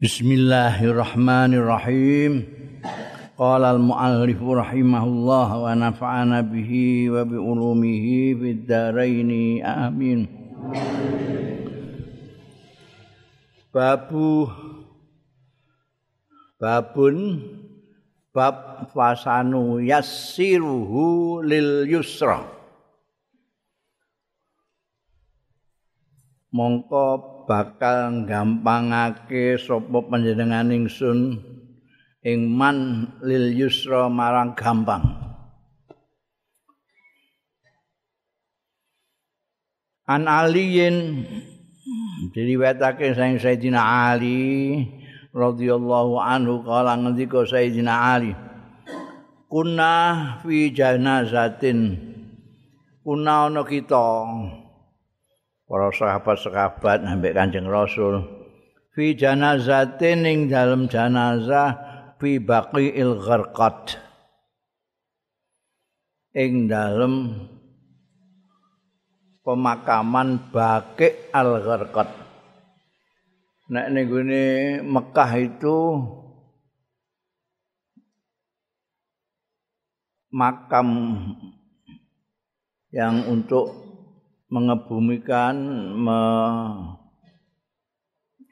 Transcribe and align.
Bismillahirrahmanirrahim. 0.00 2.48
Qala 3.36 3.76
al-muallif 3.76 4.40
rahimahullah 4.40 5.48
wa 5.60 5.76
nafa'ana 5.76 6.40
bihi 6.40 7.12
wa 7.12 7.20
bi 7.28 7.36
ulumihi 7.36 8.32
fid 8.32 8.64
dharain. 8.64 9.60
Amin. 9.60 10.24
Babu 13.68 14.48
babun 16.56 17.44
bab 18.32 18.88
fasanu 18.96 19.84
yassiruhu 19.84 21.44
lil 21.44 21.84
yusra. 21.84 22.48
Mongko 26.56 27.39
bakal 27.50 28.30
gampangake 28.30 29.58
sapa 29.58 30.06
panjenengan 30.06 30.70
ingsun 30.70 31.42
ing 32.22 32.46
man 32.46 33.10
lil 33.26 33.50
yusra 33.50 34.06
marang 34.06 34.54
gampang. 34.54 35.02
An 40.06 40.30
aliyin 40.30 41.26
diriwayatake 42.30 43.18
saking 43.18 43.42
Sayyidina 43.42 43.82
Ali 44.14 44.86
radhiyallahu 45.34 46.22
anhu 46.22 46.62
kala 46.62 46.98
ngendika 47.02 47.42
Sayyidina 47.42 48.14
Ali 48.14 48.30
kuna 49.50 49.94
fi 50.46 50.70
janazatin. 50.70 51.98
Kuna 53.02 53.50
ana 53.50 53.66
kita 53.66 54.06
para 55.70 55.86
sahabat-sahabat 55.94 57.06
ambek 57.06 57.30
Kanjeng 57.30 57.70
Rasul 57.70 58.26
fi 58.90 59.14
janazatin 59.14 60.26
ing 60.26 60.38
dalem 60.50 60.90
janazah 60.90 61.78
fi 62.18 62.42
baqiil 62.42 63.22
gharqat 63.22 63.94
ing 66.34 66.66
dalem 66.66 67.46
pemakaman 69.46 70.50
Baqi 70.50 71.30
al 71.30 71.62
gharqat 71.62 72.10
nek 73.70 73.86
ning 73.94 74.10
Mekah 74.90 75.32
itu 75.38 75.78
makam 80.34 80.90
yang 82.90 83.22
untuk 83.30 83.89
mengebumikan 84.50 85.54
me, 85.94 86.20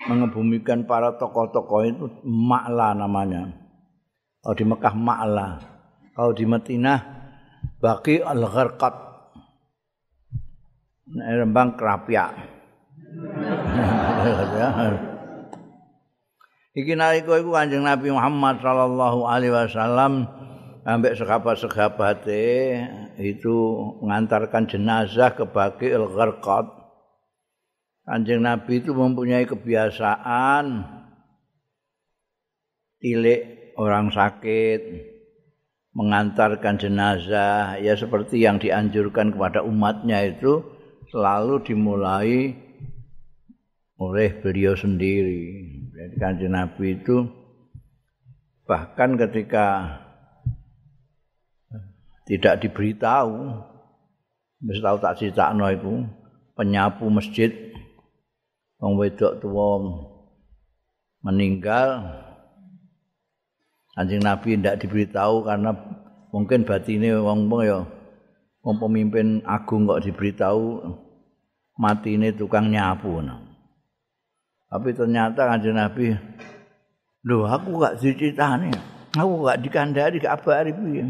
mengebumikan 0.07 0.87
para 0.87 1.19
tokoh-tokoh 1.19 1.83
itu 1.85 2.07
Ma'la 2.23 2.95
namanya. 2.95 3.51
Kalau 4.41 4.55
di 4.55 4.65
Mekah 4.65 4.95
Ma'la. 4.95 5.49
Kalau 6.15 6.33
di 6.33 6.47
Madinah 6.47 6.99
Baki 7.83 8.23
Al-Gharqat. 8.23 9.11
Rembang 11.19 11.75
Kerapia. 11.75 12.31
Iki 16.79 16.95
nalika 16.95 17.35
iku 17.35 17.51
Kanjeng 17.57 17.83
Nabi 17.83 18.15
Muhammad 18.15 18.63
sallallahu 18.63 19.27
alaihi 19.27 19.51
wasallam 19.51 20.31
ambek 20.87 21.19
sahabat-sahabate 21.19 22.47
itu 23.19 23.55
mengantarkan 23.99 24.71
jenazah 24.71 25.35
ke 25.35 25.43
Baqi 25.43 25.91
al-Gharqad. 25.91 26.71
Kanjeng 28.07 28.47
Nabi 28.47 28.81
itu 28.81 28.95
mempunyai 28.95 29.45
kebiasaan 29.45 30.87
tilik 33.03 33.75
orang 33.77 34.09
sakit 34.11 34.81
mengantarkan 35.93 36.79
jenazah 36.79 37.77
ya 37.83 37.99
seperti 37.99 38.47
yang 38.47 38.63
dianjurkan 38.63 39.35
kepada 39.35 39.67
umatnya 39.67 40.31
itu 40.31 40.63
selalu 41.11 41.59
dimulai 41.67 42.55
oleh 43.99 44.31
beliau 44.39 44.79
sendiri. 44.79 45.75
Jadi 45.91 46.15
kanjeng 46.23 46.55
Nabi 46.55 47.03
itu 47.03 47.27
bahkan 48.63 49.19
ketika 49.19 49.99
tidak 52.29 52.61
diberitahu. 52.61 53.57
Wis 54.69 54.85
tau 54.85 55.01
tak 55.01 55.17
critakno 55.17 55.73
iku. 55.73 56.05
Penyapu 56.53 57.09
masjid. 57.09 57.49
Wong 58.77 59.01
wedok 59.01 59.41
tuwa 59.41 59.81
meninggal. 61.25 62.05
Anjing 63.97 64.23
nabi 64.23 64.61
tidak 64.61 64.85
diberitahu 64.85 65.43
karena 65.43 65.73
mungkin 66.31 66.63
batine 66.63 67.17
wong-wong 67.19 67.63
ya 67.65 67.83
wong 68.63 68.77
pemimpin 68.77 69.41
agung 69.49 69.89
kok 69.89 70.05
diberitahu 70.05 70.85
mati 71.81 72.21
ini 72.21 72.35
tukang 72.37 72.69
nyapu 72.69 73.23
tapi 74.69 74.93
ternyata 74.93 75.49
anjing 75.49 75.73
nabi 75.73 76.13
loh 77.25 77.49
aku 77.49 77.81
gak 77.81 77.97
diceritani 77.97 78.69
aku 79.17 79.33
gak 79.49 79.61
dikandari 79.65 80.21
gak 80.21 80.37
abari 80.43 80.71
piye 80.77 81.09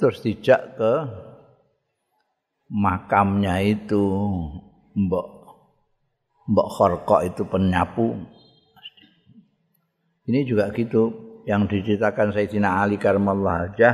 terus 0.00 0.24
dijak 0.24 0.80
ke 0.80 0.92
makamnya 2.72 3.60
itu 3.60 4.00
mbok 4.96 5.28
mbok 6.48 6.68
khorkok 6.72 7.20
itu 7.28 7.44
penyapu. 7.44 8.16
Ini 10.24 10.46
juga 10.48 10.72
gitu 10.72 11.12
yang 11.44 11.68
diceritakan 11.68 12.32
Sayyidina 12.32 12.80
Ali 12.80 12.96
Karmallah 12.96 13.70
aja 13.70 13.90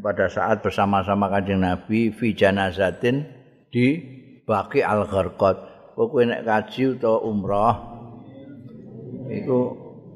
pada 0.00 0.30
saat 0.30 0.64
bersama-sama 0.64 1.28
kanjeng 1.28 1.60
Nabi 1.60 2.14
fi 2.14 2.32
janazatin 2.32 3.28
di 3.68 4.00
Baki 4.48 4.80
Al 4.80 5.04
Gharqad 5.04 5.56
pokoknya 5.92 6.40
nek 6.40 6.42
kaji 6.48 6.96
atau 6.96 7.28
umrah 7.28 7.76
itu 9.28 9.58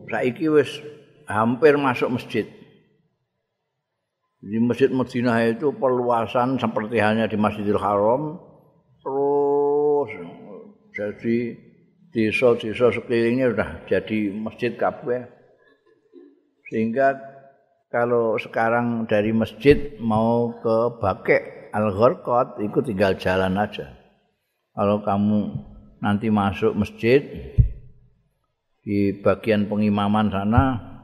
saiki 0.08 0.48
wis 0.48 0.80
hampir 1.28 1.76
masuk 1.76 2.16
masjid 2.16 2.48
Di 4.46 4.62
Masjid 4.62 4.86
Madinah 4.94 5.42
itu 5.50 5.74
perluasan 5.74 6.54
seperti 6.54 7.02
halnya 7.02 7.26
di 7.26 7.34
Masjidil 7.34 7.82
Haram 7.82 8.38
terus 9.02 10.10
jadi 10.94 11.58
desa-desa 12.14 12.94
sekelilingnya 12.94 13.52
sudah 13.52 13.70
jadi 13.90 14.18
masjid 14.32 14.72
kabeh. 14.78 15.26
Sehingga 16.70 17.18
kalau 17.90 18.38
sekarang 18.38 19.10
dari 19.10 19.34
masjid 19.34 19.98
mau 19.98 20.54
ke 20.62 20.76
Bakek 21.02 21.74
Al-Gharqat 21.76 22.62
itu 22.64 22.78
tinggal 22.86 23.18
jalan 23.20 23.60
aja. 23.60 23.92
Kalau 24.72 25.04
kamu 25.04 25.40
nanti 26.00 26.30
masuk 26.32 26.72
masjid 26.72 27.20
di 28.86 29.10
bagian 29.20 29.66
pengimaman 29.66 30.30
sana 30.30 30.95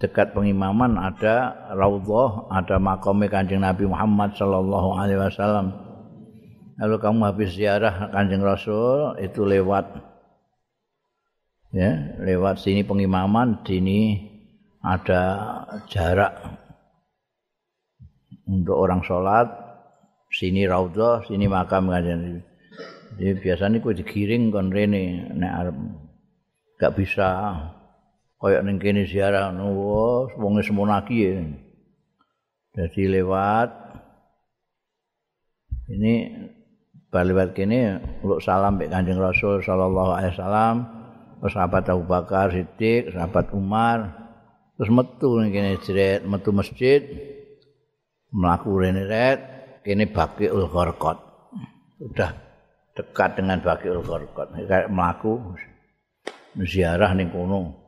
dekat 0.00 0.32
pengimaman 0.32 0.96
ada 0.96 1.68
raudhah, 1.76 2.48
ada 2.48 2.80
makam 2.80 3.20
Kanjeng 3.28 3.60
Nabi 3.60 3.84
Muhammad 3.84 4.32
sallallahu 4.32 4.96
alaihi 4.96 5.20
wasallam. 5.20 5.76
Lalu 6.80 6.96
kamu 6.96 7.20
habis 7.28 7.52
ziarah 7.52 8.08
Kanjeng 8.08 8.40
Rasul 8.40 9.20
itu 9.20 9.44
lewat 9.44 9.92
ya, 11.76 12.16
lewat 12.24 12.64
sini 12.64 12.80
pengimaman, 12.80 13.60
sini 13.68 14.16
ada 14.80 15.22
jarak 15.92 16.32
untuk 18.48 18.80
orang 18.80 19.04
sholat, 19.04 19.52
sini 20.32 20.64
raudhah, 20.64 21.28
sini 21.28 21.44
makam 21.44 21.92
Kanjeng 21.92 22.18
Nabi. 22.24 22.42
Jadi 23.20 23.32
biasanya 23.36 23.76
ku 23.84 23.92
digiring 23.92 24.48
kon 24.48 24.72
rene 24.72 25.28
nek 25.36 25.52
arep 25.60 25.76
gak 26.80 26.96
bisa 26.96 27.28
kaya 28.40 28.64
ning 28.64 28.80
kene 28.80 29.04
ziarah 29.04 29.52
nuwun 29.52 30.32
wong 30.40 30.54
iki 31.04 31.16
ya. 31.28 31.44
Jadi 32.70 33.02
lewat 33.20 33.70
ini 35.90 36.14
baliwat 37.10 37.52
kene 37.52 37.98
uluk 38.22 38.40
salam 38.40 38.78
mbek 38.78 38.88
Kanjeng 38.88 39.18
Rasul 39.18 39.60
sallallahu 39.60 40.14
alaihi 40.14 40.32
wasallam, 40.38 40.76
sahabat 41.42 41.90
Abu 41.90 42.06
Bakar 42.06 42.54
Siddiq, 42.54 43.10
sahabat 43.10 43.50
Umar, 43.52 44.14
terus 44.78 44.88
metu 44.88 45.42
ning 45.42 45.50
kene 45.50 45.82
jret, 45.82 46.22
metu 46.22 46.54
masjid, 46.54 47.02
mlaku 48.30 48.70
rene 48.78 49.02
ret, 49.04 49.40
kene 49.82 50.06
Baqiul 50.08 50.70
Gharqat. 50.70 51.18
Sudah 51.98 52.30
dekat 52.94 53.30
dengan 53.36 53.58
Baqiul 53.60 54.00
Gharqat. 54.06 54.54
Kayak 54.70 54.88
mlaku 54.94 55.58
ziarah 56.62 57.10
ning 57.18 57.34
kono. 57.34 57.79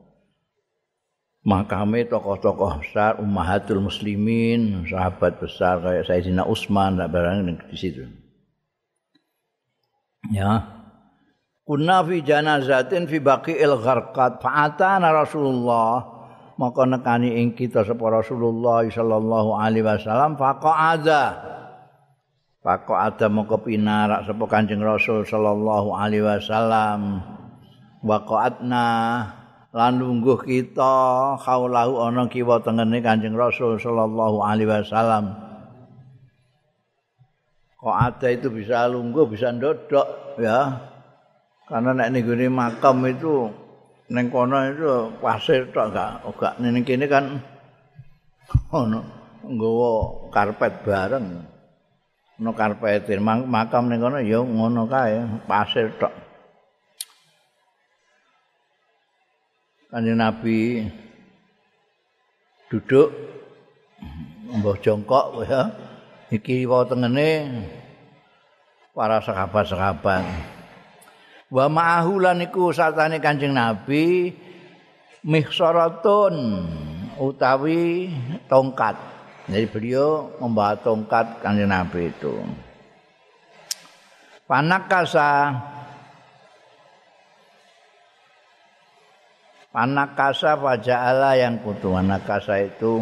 Makame 1.42 2.06
tokoh-tokoh 2.06 2.86
besar 2.86 3.18
ummahatul 3.18 3.82
muslimin 3.82 4.86
sahabat 4.86 5.42
besar 5.42 5.82
kayak 5.82 6.06
Sayyidina 6.06 6.46
Utsman 6.46 6.98
dan 6.98 7.10
barang 7.10 7.38
di 7.66 7.76
situ. 7.78 8.06
Ya. 10.30 10.82
Kunna 11.66 12.02
fi 12.06 12.22
janazatin 12.22 13.10
fi 13.10 13.18
baqiil 13.18 13.74
gharqat 13.82 14.38
fa'atana 14.38 15.10
Rasulullah. 15.10 16.10
Maka 16.52 16.86
nekani 16.86 17.42
ing 17.42 17.58
kita 17.58 17.82
sapa 17.82 18.22
Rasulullah 18.22 18.86
sallallahu 18.86 19.56
alaihi 19.56 19.82
wasallam 19.82 20.38
faqa'adha 20.38 21.24
faqa'adha 22.62 23.26
maka 23.32 23.56
pinarak 23.58 24.28
sapa 24.28 24.44
Kanjeng 24.46 24.84
Rasul 24.84 25.26
sallallahu 25.26 25.90
alaihi 25.96 26.22
wasallam. 26.22 27.24
Waqa'atna 28.04 28.86
lan 29.72 29.92
lungguh 29.96 30.38
kita 30.44 30.94
khaulahu 31.40 32.04
ana 32.08 32.28
kiwa 32.28 32.60
tengene 32.60 33.00
Kanjeng 33.00 33.36
Rasul 33.36 33.80
sallallahu 33.80 34.44
alaihi 34.44 34.68
wasallam 34.68 35.32
kok 37.80 37.96
ada 37.96 38.28
itu 38.28 38.52
bisa 38.52 38.84
lungguh 38.86 39.24
bisa 39.26 39.48
ndodok 39.50 40.36
ya 40.38 40.92
Karena 41.72 41.96
nek 41.96 42.08
ning 42.12 42.28
gone 42.28 42.46
makam 42.52 43.00
itu 43.08 43.48
ning 44.12 44.28
kono 44.28 44.60
itu 44.68 45.08
pasir 45.24 45.72
tok 45.72 45.88
gak 45.96 46.20
gak 46.36 46.60
ning 46.60 46.84
kene 46.84 47.08
kan 47.08 47.40
ono 48.68 49.00
nggawa 49.40 49.90
karpet 50.28 50.84
bareng. 50.84 51.26
Ono 52.44 52.50
karpet 52.52 53.08
makam 53.24 53.88
ning 53.88 54.04
kono 54.04 54.20
ya 54.20 54.44
ngono 54.44 54.84
kae 54.84 55.16
pasir 55.48 55.96
tok. 55.96 56.12
Kanjeng 59.92 60.16
Nabi 60.16 60.88
duduk 62.72 63.12
mbah 64.48 64.80
jongkok 64.80 65.44
ya. 65.44 65.68
Iki 66.32 66.64
wae 66.64 66.88
tengene 66.88 67.28
para 68.96 69.20
sahabat-sahabat. 69.20 70.24
wa 71.52 71.68
ma'ahu 71.68 72.24
lan 72.24 72.40
iku 72.40 72.72
satane 72.72 73.20
Kanjeng 73.20 73.52
Nabi 73.52 74.32
mihsaratun 75.28 76.64
utawi 77.20 78.08
tongkat. 78.48 78.96
Jadi 79.52 79.68
beliau 79.68 80.32
membawa 80.40 80.72
tongkat 80.80 81.44
Kanjeng 81.44 81.68
Nabi 81.68 82.08
itu. 82.08 82.40
Panakasa 84.48 85.52
Panakasa 89.72 90.60
faja'ala 90.60 91.40
yang 91.40 91.64
kutu 91.64 91.96
Panakasa 91.96 92.60
itu 92.60 93.00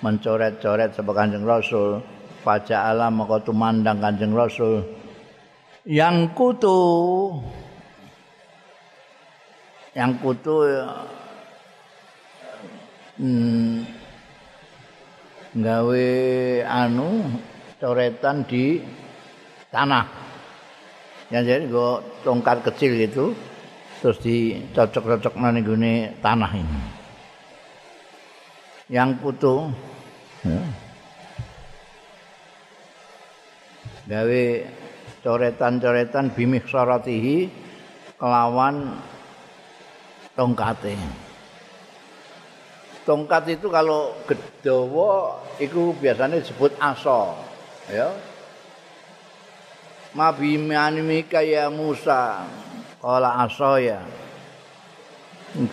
mencoret-coret 0.00 0.96
sebagai 0.96 1.28
kanjeng 1.28 1.44
Rasul. 1.44 2.00
Faja'ala 2.40 3.12
maka 3.12 3.44
tumandang 3.44 4.00
kanjeng 4.00 4.32
Rasul. 4.32 4.80
Yang 5.84 6.32
kutu 6.32 6.80
yang 9.96 10.12
kutu 10.20 10.60
hmm, 13.16 13.84
gawe 15.56 16.08
anu 16.64 17.08
coretan 17.76 18.44
di 18.48 18.80
tanah. 19.68 20.04
Yang 21.28 21.44
jadi 21.44 21.64
gue 21.68 21.92
tongkat 22.24 22.58
kecil 22.72 22.92
itu 23.04 23.36
terus 24.02 24.18
dicocok-cocok 24.20 25.34
nanti 25.40 25.60
gini 25.64 25.92
tanah 26.20 26.52
ini 26.52 26.80
yang 28.92 29.18
kutu 29.18 29.72
ya. 30.46 30.60
gawe 34.06 34.44
coretan-coretan 35.26 36.30
bimik 36.30 36.70
soratihi 36.70 37.50
kelawan 38.14 38.94
tongkate. 40.38 40.94
Tongkat 43.02 43.58
itu 43.58 43.66
kalau 43.70 44.14
gedawa 44.26 45.38
itu 45.62 45.94
biasanya 45.94 46.42
disebut 46.42 46.74
aso, 46.82 47.38
ya. 47.86 48.10
Mabi 50.10 50.58
manimika 50.58 51.38
ya 51.38 51.70
Musa, 51.70 52.42
kala 53.06 53.46
aso 53.46 53.78
ya. 53.78 54.02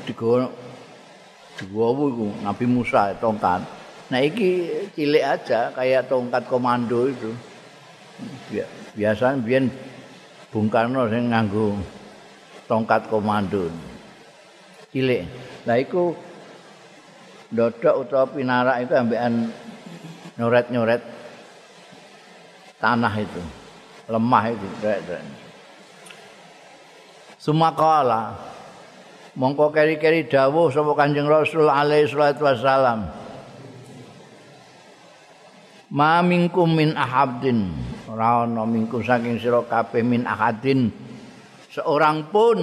Digo 0.06 0.54
digowo 1.58 2.04
iku 2.14 2.28
Nabi 2.46 2.66
Musa 2.70 3.18
tongkat. 3.18 3.66
Nah 4.14 4.22
iki 4.22 4.70
cilik 4.94 5.26
aja 5.26 5.74
kayak 5.74 6.06
tongkat 6.06 6.46
komando 6.46 7.10
itu. 7.10 7.34
Biasanya 8.94 9.42
biyen 9.42 9.74
Bung 10.54 10.70
Karno 10.70 11.10
sing 11.10 11.34
nganggo 11.34 11.74
tongkat 12.70 13.10
komando. 13.10 13.74
cilik. 14.94 15.26
Lah 15.66 15.82
iku 15.82 16.14
dodok 17.50 18.06
utawa 18.06 18.30
pinarak 18.30 18.86
itu 18.86 18.94
ambekan 18.94 19.50
nyoret-nyoret 20.38 21.02
tanah 22.78 23.14
itu. 23.18 23.42
Lemah 24.06 24.44
itu. 24.54 24.68
Sumakala. 27.44 28.40
Mongko 29.36 29.76
keri-keri 29.76 30.32
dawuh 30.32 30.72
sapa 30.72 30.96
Kanjeng 30.96 31.28
Rasul 31.28 31.68
alaihi 31.68 32.08
salatu 32.08 32.48
wasalam. 32.48 33.12
Ma 35.92 36.24
minkum 36.24 36.72
min 36.72 36.96
ahadin. 36.96 37.68
Ora 38.08 38.48
ana 38.48 38.64
minkum 38.64 39.04
saking 39.04 39.44
sira 39.44 39.60
kabeh 39.68 40.08
min 40.08 40.24
ahadin. 40.24 40.88
Seorang 41.68 42.32
pun 42.32 42.60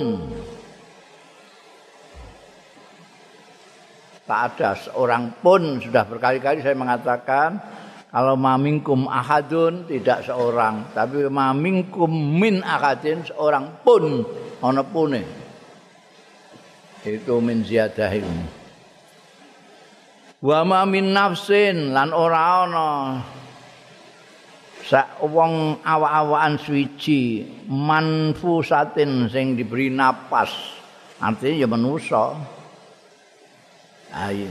tak 4.25 4.57
ada. 4.57 4.73
Seorang 4.81 5.45
pun 5.45 5.77
sudah 5.77 6.09
berkali-kali 6.09 6.65
saya 6.65 6.79
mengatakan 6.79 7.61
kalau 8.11 8.35
mamingkum 8.35 9.07
ahadun 9.07 9.87
tidak 9.87 10.27
seorang. 10.27 10.91
Tapi 10.91 11.31
mamingkum 11.31 12.11
min 12.11 12.61
ahadin 12.67 13.23
seorang 13.23 13.81
pun. 13.87 14.27
Ana 14.61 14.83
pune. 14.85 15.23
Itu 17.01 17.41
min 17.41 17.65
ziyadah 17.65 18.13
ini 18.13 18.61
wa 20.41 20.65
ma 20.65 20.81
min 20.89 21.13
nafsin 21.13 21.93
lan 21.93 22.17
ora 22.17 22.65
ana 22.65 22.89
sak 24.81 25.21
wong 25.21 25.85
awak-awakan 25.85 26.57
suci 26.57 27.45
manfusatin 27.69 29.29
sing 29.29 29.55
diberi 29.55 29.93
napas. 29.93 30.51
Artinya 31.21 31.63
ya 31.63 31.69
manusa. 31.69 32.33
Ayo. 34.11 34.49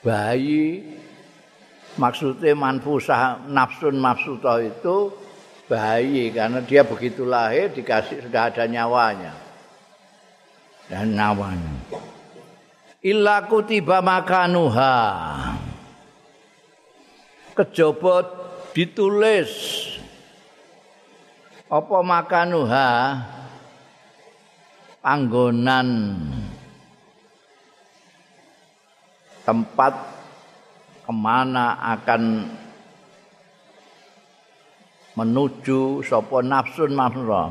Bayi 0.00 0.82
maksudnya 1.98 2.54
manfusah 2.54 3.44
nafsun 3.50 3.98
mafsuta 3.98 4.62
itu 4.62 5.12
bayi 5.68 6.32
karena 6.32 6.64
dia 6.64 6.86
begitu 6.86 7.28
lahir 7.28 7.68
dikasih 7.74 8.24
sudah 8.24 8.48
ada 8.48 8.64
nyawanya. 8.64 9.34
Dan 10.88 11.12
nyawanya. 11.12 11.74
Illa 13.04 13.44
kutiba 13.44 14.00
makanuha. 14.00 14.96
Kejobot 17.52 18.26
ditulis. 18.72 19.84
Apa 21.68 22.00
makanuha? 22.00 23.20
Panggonan. 25.04 26.16
Tempat 29.44 30.17
kemana 31.08 31.80
akan 31.96 32.44
menuju 35.16 36.04
sapa 36.04 36.44
nafsun 36.44 36.92
manfusah 36.92 37.48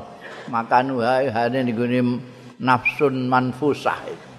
maka 0.53 0.85
nuhai 0.85 1.33
hane 1.33 1.65
digune 1.65 2.21
nafsun 2.61 3.27
manfusah 3.27 3.99
itu. 4.07 4.29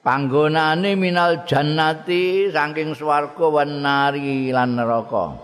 Panggonane 0.00 0.96
minal 0.96 1.44
jannati 1.44 2.48
saking 2.48 2.96
swarga 2.96 3.46
wan 3.52 3.84
nari 3.84 4.48
lan 4.48 4.80
neraka. 4.80 5.36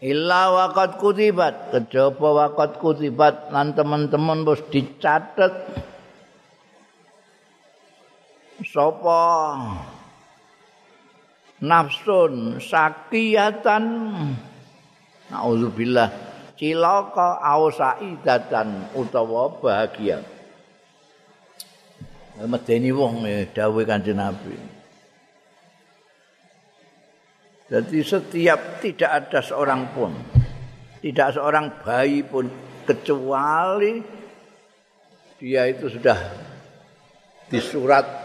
Illa 0.00 0.42
waqad 0.54 0.96
kutibat 0.96 1.74
kejaba 1.74 2.28
waqad 2.32 2.80
kutibat 2.80 3.52
lan 3.52 3.76
teman-teman 3.76 4.46
wis 4.46 4.62
dicatet 4.72 5.52
sapa? 8.62 9.24
Nafsun 11.58 12.62
sakiyatan. 12.62 13.84
Naudzubillah 15.28 16.08
cilaka 16.58 17.38
ausaidatan 17.42 18.94
utawa 18.96 19.52
bahagia. 19.58 20.24
Medeni 22.38 22.94
wong 22.94 23.26
dawuh 23.50 23.82
kanjeng 23.82 24.18
Nabi. 24.18 24.54
Jadi 27.68 27.98
setiap 28.00 28.80
tidak 28.80 29.10
ada 29.10 29.44
seorang 29.44 29.92
pun 29.92 30.12
tidak 30.98 31.36
seorang 31.36 31.66
bayi 31.84 32.26
pun 32.26 32.48
kecuali 32.82 34.02
dia 35.38 35.70
itu 35.70 35.86
sudah 35.86 36.18
disurat 37.46 38.17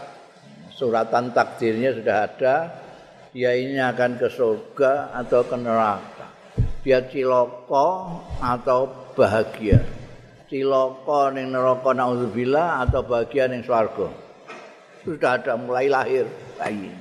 suratan 0.74 1.30
takdirnya 1.30 1.94
sudah 1.94 2.16
ada 2.26 2.54
dia 3.34 3.50
ini 3.58 3.82
akan 3.82 4.14
ke 4.14 4.30
surga 4.30 5.10
atau 5.10 5.42
ke 5.42 5.58
neraka. 5.58 6.30
Dia 6.86 7.02
ciloko 7.02 8.22
atau 8.38 9.10
bahagia. 9.18 9.82
Ciloko 10.46 11.34
ning 11.34 11.50
neraka 11.50 11.90
naudzubillah 11.90 12.86
atau 12.86 13.02
bahagia 13.02 13.50
ning 13.50 13.66
swarga. 13.66 14.06
Sudah 15.02 15.42
ada 15.42 15.58
mulai 15.58 15.90
lahir. 15.90 16.30
Bayi. 16.54 16.94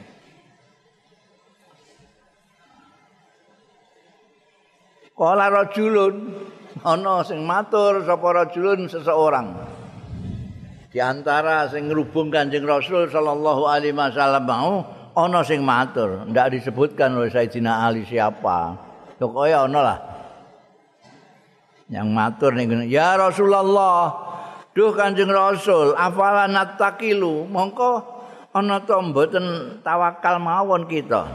Kala 5.14 5.54
rajulun 5.54 6.34
ana 6.82 7.22
sing 7.22 7.46
matur 7.46 8.02
sapa 8.10 8.28
rajulun 8.42 8.90
seseorang. 8.90 9.73
Di 10.94 11.02
antara 11.02 11.66
sing 11.74 11.90
ngrubung 11.90 12.30
Kanjeng 12.30 12.70
Rasul 12.70 13.10
sallallahu 13.10 13.66
alaihi 13.66 13.98
wasallam 13.98 14.46
mau 14.46 14.86
ana 15.18 15.42
sing 15.42 15.66
matur, 15.66 16.22
ndak 16.30 16.54
disebutkan 16.54 17.18
oleh 17.18 17.34
Sayyidina 17.34 17.82
Ali 17.82 18.06
siapa. 18.06 18.78
Pokoknya 19.18 19.66
ana 19.66 19.80
lah. 19.82 20.00
Yang 21.90 22.08
matur 22.14 22.54
ning 22.54 22.70
ya 22.94 23.18
Rasulullah, 23.18 24.14
duh 24.78 24.94
Kanjeng 24.94 25.34
Rasul, 25.34 25.98
afala 25.98 26.46
natakilu, 26.46 27.50
mongko 27.50 28.06
ana 28.54 28.86
to 28.86 28.94
mboten 29.02 29.82
tawakal 29.82 30.38
mawon 30.38 30.86
kita. 30.86 31.26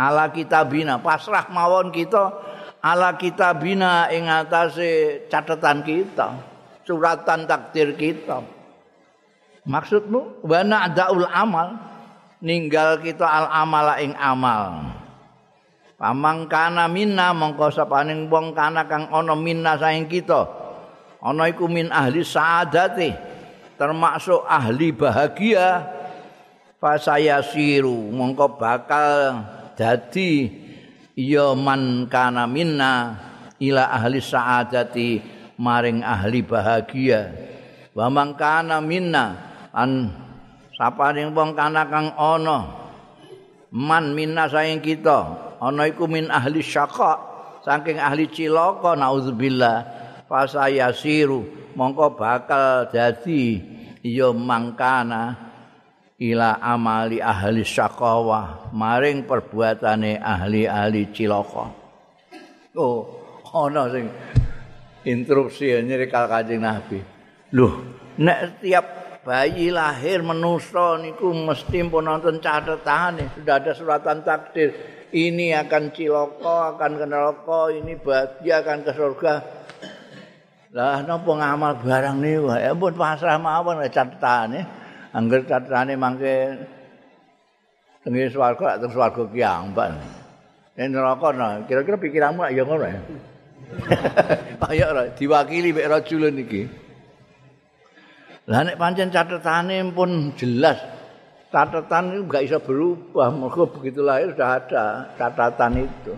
ala 0.00 0.32
kitabina 0.32 0.96
pasrah 0.96 1.52
mawon 1.52 1.92
kita 1.92 2.32
ala 2.80 3.16
kitabina 3.16 4.08
ing 4.08 4.28
atase 4.28 5.24
catatan 5.28 5.84
kita 5.84 6.50
suratan 6.90 7.46
takdir 7.46 7.94
kita. 7.94 8.42
Maksudmu? 9.62 10.42
Wa 10.42 10.66
na'daul 10.66 11.28
amal 11.30 11.78
ninggal 12.42 12.98
kita 12.98 13.22
al 13.22 13.46
amala 13.52 14.02
ing 14.02 14.16
amal. 14.18 14.90
Pamang 16.00 16.48
kana 16.48 16.88
minna 16.88 17.30
mongko 17.36 17.70
sapaning 17.70 18.26
wong 18.32 18.56
kana 18.56 18.88
kang 18.88 19.06
ana 19.12 19.36
minna 19.36 19.76
saing 19.78 20.08
kita. 20.08 20.48
Ana 21.20 21.46
iku 21.52 21.68
min 21.68 21.92
ahli 21.92 22.24
saadati 22.24 23.12
termasuk 23.76 24.42
ahli 24.48 24.90
bahagia. 24.96 25.86
Fa 26.80 26.96
saya 26.96 27.44
siru 27.44 28.08
mongko 28.08 28.56
bakal 28.56 29.44
dadi 29.76 30.48
ya 31.20 31.52
man 31.52 32.08
kana 32.08 32.48
minna 32.48 33.20
ila 33.60 33.92
ahli 33.92 34.24
saadati 34.24 35.20
maring 35.60 36.00
ahli 36.00 36.40
bahagia. 36.40 37.28
Wa 37.92 38.08
man 38.08 38.32
kana 38.40 38.80
minna 38.80 39.36
an 39.76 40.08
sapaning 40.72 41.36
wong 41.36 41.52
kana 41.52 41.84
kang 41.92 42.16
ana. 42.16 42.80
Man 43.70 44.16
minna 44.16 44.48
saing 44.48 44.80
kita 44.80 45.60
ana 45.60 45.84
iku 45.86 46.08
min 46.08 46.32
ahli 46.32 46.64
syaqa 46.64 47.20
saking 47.60 48.00
ahli 48.00 48.24
cilaka 48.32 48.96
naudzubillah. 48.96 49.76
Fa 50.24 50.48
sayasiru 50.48 51.74
mongko 51.76 52.16
bakal 52.16 52.88
dadi 52.88 53.60
ya 54.00 54.32
mangkana 54.32 55.49
ila 56.20 56.60
amali 56.60 57.18
ahli 57.24 57.64
syakawah 57.64 58.70
maring 58.76 59.24
perbuatane 59.24 60.20
ahli-ahli 60.20 61.08
cilaka. 61.16 61.66
Oh, 62.76 63.08
ana 63.56 63.88
sing 63.88 64.06
interupsi 65.08 65.72
nyerikal 65.80 66.28
Kanjeng 66.28 66.60
Nabi. 66.60 67.00
Loh, 67.56 67.82
nek 68.20 68.60
tiap 68.60 68.84
bayi 69.24 69.72
lahir 69.72 70.20
menusa 70.20 71.00
niku 71.00 71.32
mesti 71.32 71.80
pun 71.88 72.04
nonton 72.04 72.40
catatan 72.40 73.20
sudah 73.36 73.56
ada 73.60 73.72
suratan 73.76 74.24
takdir 74.24 74.72
ini 75.12 75.52
akan 75.52 75.92
ciloko 75.92 76.76
akan 76.76 76.90
ke 76.96 77.04
neraka 77.04 77.60
ini 77.74 78.00
bahagia 78.00 78.64
akan 78.64 78.78
ke 78.80 78.92
surga 78.96 79.34
lah 80.72 81.04
napa 81.04 81.30
ngamal 81.36 81.84
barang 81.84 82.16
niku 82.16 82.48
ya 82.56 82.72
pun 82.72 82.96
pasrah 82.96 83.36
mawon 83.36 83.84
catetane 83.92 84.64
angger 85.14 85.46
catrane 85.46 85.94
mangke 85.98 86.56
tengi 88.02 88.30
swarga 88.30 88.80
atau 88.80 88.88
swarga 88.90 89.22
kiambak. 89.28 89.88
Yen 90.78 90.94
neraka 90.94 91.28
nah, 91.36 91.60
kira-kira 91.68 92.00
pikiranmu 92.00 92.46
ya 92.54 92.62
ngono 92.64 92.86
ya. 92.88 93.00
Ayo 94.70 94.84
ora 94.90 95.02
diwakili 95.14 95.70
mek 95.76 95.88
rajulun 95.90 96.40
iki. 96.40 96.62
Lah 98.50 98.66
nek 98.66 98.78
pancen 98.80 99.12
catetane 99.14 99.84
pun 99.94 100.34
jelas. 100.34 100.78
Catatan 101.50 102.14
itu 102.14 102.20
enggak 102.30 102.44
bisa 102.46 102.58
berubah. 102.62 103.28
Mergo 103.34 103.66
begitu 103.74 104.06
lahir 104.06 104.34
sudah 104.34 104.50
ada 104.62 104.84
catatan 105.18 105.82
itu. 105.82 106.14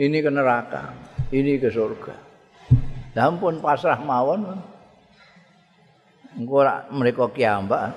Ini 0.00 0.24
ke 0.24 0.30
neraka, 0.32 0.96
ini 1.28 1.60
ke 1.60 1.68
surga. 1.68 2.16
Lah 3.12 3.28
pun 3.36 3.60
pasrah 3.60 4.00
mawon. 4.00 4.69
Engko 6.38 6.54
ora 6.62 6.86
mriko 6.92 7.30
kiambak. 7.34 7.90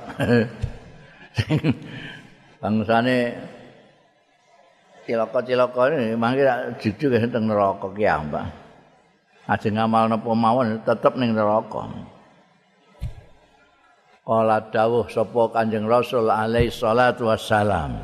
Bangsane 2.62 3.18
cilaka-cilaka 5.04 6.16
mangke 6.16 6.44
jujur 6.80 7.12
ke 7.12 7.28
teng 7.28 7.46
neraka 7.50 7.92
kiambak. 7.92 8.48
Ajeng 9.44 9.76
ngamal 9.76 10.08
napa 10.08 10.32
mawon 10.32 10.80
tetep 10.88 11.20
ning 11.20 11.36
neraka. 11.36 11.92
Kala 14.24 14.72
dawuh 14.72 15.12
sapa 15.12 15.52
Kanjeng 15.52 15.84
Rasul 15.84 16.32
alaihi 16.32 16.72
salatu 16.72 17.28
wassalam 17.28 18.00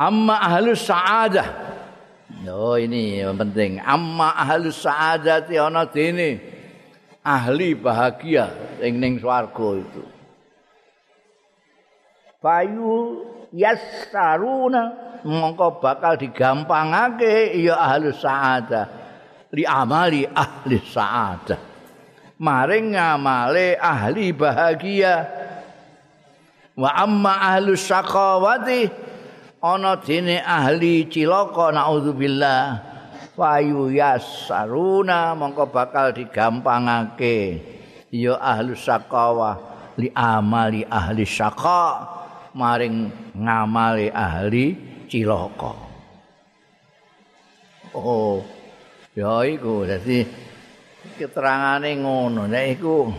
Amma 0.00 0.40
ahlus 0.40 0.88
sa'adah. 0.88 1.48
Oh 2.48 2.74
ini 2.80 3.20
yang 3.20 3.36
penting. 3.36 3.78
Amma 3.84 4.32
ahlus 4.32 4.80
sa'adati 4.80 5.60
ana 5.60 5.84
dene 5.86 6.53
ahli 7.24 7.72
bahagia 7.72 8.76
ing 8.84 9.00
ning 9.00 9.16
swarga 9.16 9.80
itu. 9.80 10.04
Bayu 12.44 13.24
yassaruna 13.56 14.92
mongko 15.24 15.80
bakal 15.80 16.20
digampangake 16.20 17.56
ya 17.56 17.80
ahli 17.80 18.12
saada 18.12 18.92
li 19.56 19.64
amali 19.64 20.28
ahli 20.28 20.76
saada. 20.84 21.56
Maring 22.36 22.92
ngamale 22.92 23.80
ahli 23.80 24.36
bahagia. 24.36 25.24
Wa 26.76 26.90
amma 26.92 27.56
ahli 27.56 27.72
syaqawati 27.72 28.90
ana 29.64 29.96
dene 29.96 30.44
ahli 30.44 31.08
cilaka 31.08 31.72
naudzubillah. 31.72 32.93
Fayu 33.34 33.90
yasaruna 33.90 35.34
mongko 35.34 35.68
bakal 35.68 36.14
digampangake. 36.14 37.60
Ya 38.14 38.38
ahli 38.38 38.78
sakawa 38.78 39.58
li 39.98 40.06
amali 40.14 40.86
ahli 40.86 41.26
saka 41.26 42.06
maring 42.54 43.10
ngamali 43.34 44.06
ahli 44.14 44.78
cilaka. 45.10 45.74
Oh 47.94 48.42
ya 49.18 49.42
iku 49.42 49.82
dadi 49.82 50.22
keterangane 51.18 51.90
ngono. 51.98 52.46
Nek 52.46 52.64
iku 52.78 53.10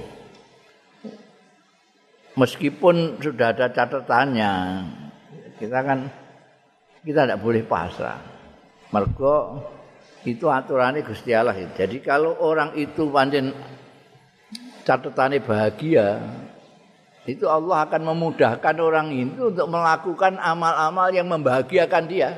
meskipun 2.39 3.19
sudah 3.19 3.51
ada 3.51 3.72
catatannya 3.72 4.51
kita 5.60 5.79
kan 5.84 6.07
kita 7.03 7.27
tidak 7.27 7.43
boleh 7.43 7.67
pasrah. 7.67 8.19
Mergo 8.95 9.60
itu 10.25 10.50
aturannya 10.50 11.05
Gusti 11.05 11.32
Allah. 11.32 11.53
Jadi 11.53 12.01
kalau 12.01 12.34
orang 12.41 12.74
itu 12.74 13.05
pancen 13.13 13.53
catatannya 14.82 15.39
bahagia, 15.46 16.20
itu 17.25 17.46
Allah 17.46 17.86
akan 17.86 18.01
memudahkan 18.13 18.75
orang 18.82 19.13
itu 19.13 19.53
untuk 19.53 19.70
melakukan 19.70 20.41
amal-amal 20.41 21.10
yang 21.13 21.29
membahagiakan 21.29 22.03
dia. 22.10 22.34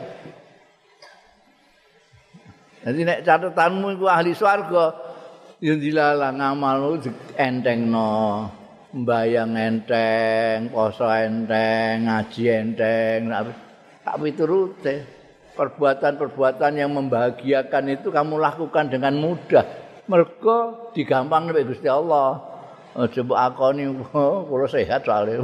Jadi 2.88 3.00
nek 3.03 3.24
catatanmu 3.24 4.00
itu 4.00 4.06
ahli 4.08 4.32
swarga, 4.32 4.96
yang 5.60 5.75
dilalang 5.75 6.39
enteng 7.36 7.91
no, 7.91 8.48
bayang 8.96 9.60
enteng, 9.60 10.72
poso 10.72 11.03
enteng, 11.12 12.08
ngaji 12.08 12.44
enteng, 12.48 13.27
tapi 14.08 14.32
turute. 14.32 15.16
Perbuatan-perbuatan 15.57 16.77
yang 16.77 16.93
membahagiakan 16.93 17.97
itu 17.97 18.13
kamu 18.13 18.37
lakukan 18.37 18.93
dengan 18.93 19.17
mudah. 19.17 19.65
Mereka 20.05 20.93
digampang 20.93 21.49
oleh 21.49 21.65
Gusti 21.65 21.89
Allah. 21.89 22.39
Coba 22.93 23.33
aku 23.49 23.73
ini, 23.75 23.91
kalau 24.13 24.69
sehat 24.69 25.03
soalnya. 25.03 25.43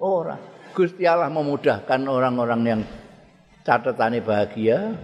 Orang. 0.00 0.40
Gusti 0.72 1.04
Allah 1.04 1.28
memudahkan 1.28 2.00
orang-orang 2.08 2.60
yang 2.64 2.80
catatane 3.62 4.24
bahagia 4.24 4.96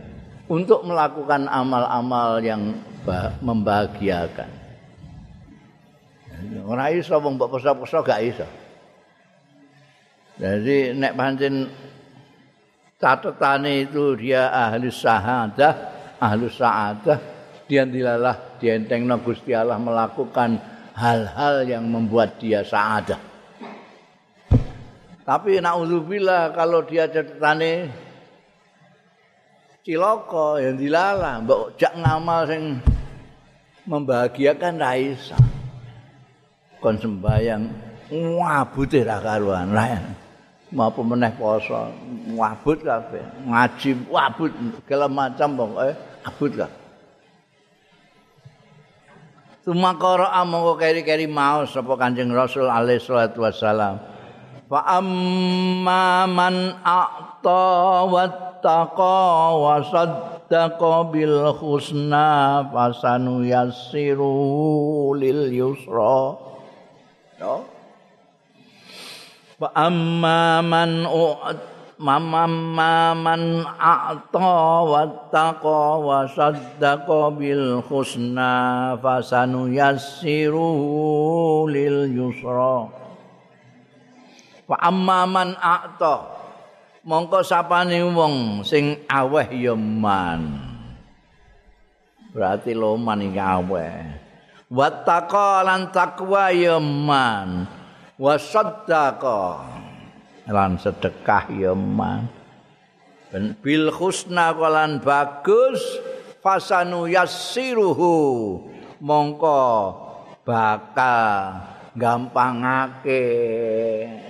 untuk 0.49 0.81
melakukan 0.83 1.45
amal-amal 1.45 2.41
yang 2.41 2.73
membahagiakan. 3.45 4.49
Ora 6.65 6.89
iso 6.95 7.19
wong 7.19 7.35
mbok 7.37 7.59
peso-peso 7.59 7.99
gak 8.01 8.23
iso. 8.23 8.47
Jadi 10.39 10.95
nek 10.95 11.19
pancen 11.19 11.67
catatane 12.99 13.87
itu 13.87 14.19
dia 14.19 14.51
ahli 14.51 14.91
sahadah, 14.91 15.75
ahli 16.19 16.51
saadah, 16.51 17.19
dia 17.71 17.87
dilalah 17.87 18.59
dientengno 18.59 19.23
Gusti 19.23 19.55
Allah 19.55 19.79
melakukan 19.79 20.59
hal-hal 20.99 21.63
yang 21.63 21.87
membuat 21.87 22.43
dia 22.43 22.67
saadah. 22.67 23.23
Tapi 25.23 25.63
naudzubillah 25.63 26.51
kalau 26.57 26.83
dia 26.83 27.07
catatane 27.07 27.87
ciloko 29.87 30.59
yang 30.59 30.75
dilalah, 30.75 31.39
mbok 31.45 31.79
jak 31.79 31.95
ngamal 31.95 32.51
sing 32.51 32.83
membahagiakan 33.87 34.75
raisa. 34.77 35.39
Kon 36.79 36.99
sembayang 36.99 37.63
ngabute 38.11 39.03
ra 39.03 39.19
karuan 39.19 39.75
Mapa 40.69 41.01
meneh 41.01 41.33
poso, 41.33 41.89
wabut 42.37 42.85
kabeh. 42.85 43.25
Ngaji 43.49 44.05
wabut 44.13 44.53
segala 44.85 45.09
macam 45.09 45.57
pokoke 45.57 45.97
abut 46.29 46.53
kabeh. 46.53 46.81
Tumakara 49.65 50.33
amangka 50.33 50.85
keri-keri 50.85 51.29
maos 51.29 51.73
sapa 51.73 51.97
Kanjeng 51.97 52.33
Rasul 52.33 52.69
alaihi 52.69 53.01
salatu 53.01 53.45
wasalam. 53.45 54.01
Fa 54.69 54.81
amma 55.01 56.29
man 56.29 56.77
a'ta 56.85 58.05
wattaqa 58.09 59.17
wa 59.57 59.81
saddaqa 59.81 61.13
bil 61.13 61.53
husna 61.57 62.65
fasanu 62.69 63.45
yassiru 63.45 65.17
lil 65.17 65.49
yusra. 65.53 66.37
No? 67.41 67.78
Wa 69.59 69.75
amma 69.75 70.63
man 70.63 71.03
mamma 71.99 73.11
man 73.11 73.43
a'ta 73.67 74.87
wa 74.87 75.03
taqa 75.35 75.99
wa 75.99 76.23
saddaqa 76.31 77.35
bil 77.35 77.83
husna 77.83 78.95
fasanu 79.03 79.67
yassiru 79.75 81.67
lil 81.67 82.07
yusra. 82.07 82.87
Wa 84.71 84.77
amma 84.79 85.27
man 85.27 85.59
a'ta 85.59 86.39
mongko 87.03 87.43
sapane 87.43 87.99
wong 88.15 88.63
sing 88.63 89.03
aweh 89.11 89.59
ya 89.59 89.75
man. 89.75 90.55
Berarti 92.31 92.79
loman 92.79 93.27
iki 93.27 93.43
aweh. 93.43 94.23
Wa 94.71 95.03
taqa 95.03 95.67
lan 95.67 95.91
takwa 95.91 96.55
ya 96.55 96.79
man 96.79 97.78
wasaddaqa. 98.19 99.43
Lan 100.51 100.77
sedekah 100.77 101.49
ya 101.55 101.73
man. 101.73 102.27
Ben 103.31 103.55
bil 103.63 103.95
husna 103.95 104.53
lan 104.53 104.99
bagus 105.01 105.81
fasanu 106.43 107.07
yassiruhu. 107.07 108.17
Mongko 108.99 109.95
bakal 110.43 111.63
gampangake 111.95 113.23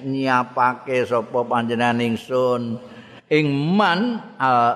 nyiapake 0.05 1.09
sapa 1.09 1.41
panjenengan 1.49 2.05
ingsun. 2.05 2.77
Ing 3.29 3.47
man 3.53 4.21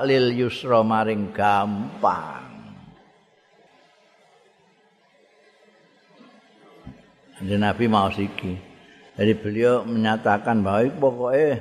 lil 0.08 0.32
yusra 0.36 0.80
maring 0.80 1.32
gampang. 1.34 2.40
Nabi 7.42 7.90
mau 7.90 8.06
siki. 8.06 8.71
Jadi 9.12 9.32
beliau 9.36 9.84
menyatakan 9.84 10.64
bahwa 10.64 10.88
pokoknya 10.96 11.60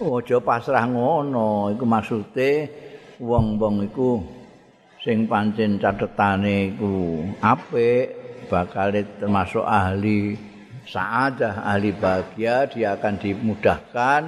ojo 0.00 0.36
pasrah 0.40 0.88
ngono, 0.88 1.76
iku 1.76 1.84
maksude 1.84 2.72
wong-wong 3.20 3.84
iku 3.90 4.22
sing 5.04 5.28
pancen 5.28 5.76
catetane 5.76 6.72
iku 6.72 7.20
apik 7.44 8.16
bakal 8.48 8.94
termasuk 9.20 9.62
ahli 9.62 10.40
saadah, 10.88 11.68
ahli 11.68 11.92
bahagia, 11.92 12.64
dia 12.72 12.96
akan 12.96 13.14
dimudahkan 13.20 14.22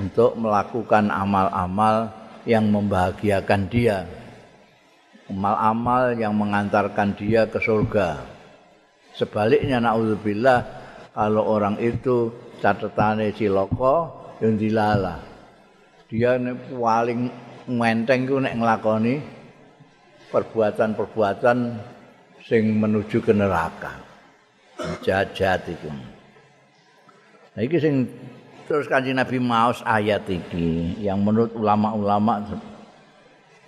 untuk 0.00 0.32
melakukan 0.40 1.12
amal-amal 1.12 2.08
yang 2.48 2.64
membahagiakan 2.72 3.68
dia. 3.68 4.08
Amal-amal 5.28 6.16
yang 6.16 6.34
mengantarkan 6.34 7.14
dia 7.14 7.44
ke 7.46 7.60
surga. 7.60 8.39
Sebaliknya 9.20 9.84
naudzubillah 9.84 10.60
kalau 11.12 11.44
orang 11.44 11.76
itu 11.76 12.32
catatane 12.64 13.36
ciloko 13.36 14.08
yang 14.40 14.56
dilala. 14.56 15.20
Dia 16.08 16.40
paling 16.72 17.28
menteng 17.68 18.24
ku 18.24 18.40
nek 18.40 18.56
nglakoni 18.56 19.20
perbuatan-perbuatan 20.32 21.58
sing 22.40 22.80
menuju 22.80 23.20
ke 23.20 23.36
neraka. 23.36 24.00
Jajat 25.04 25.68
itu. 25.68 25.92
Nah, 27.52 27.60
iki 27.60 27.76
sing 27.76 28.08
terus 28.64 28.88
kanjeng 28.88 29.20
Nabi 29.20 29.36
maos 29.36 29.84
ayat 29.84 30.24
iki 30.32 30.96
yang 30.96 31.20
menurut 31.20 31.52
ulama-ulama 31.52 32.56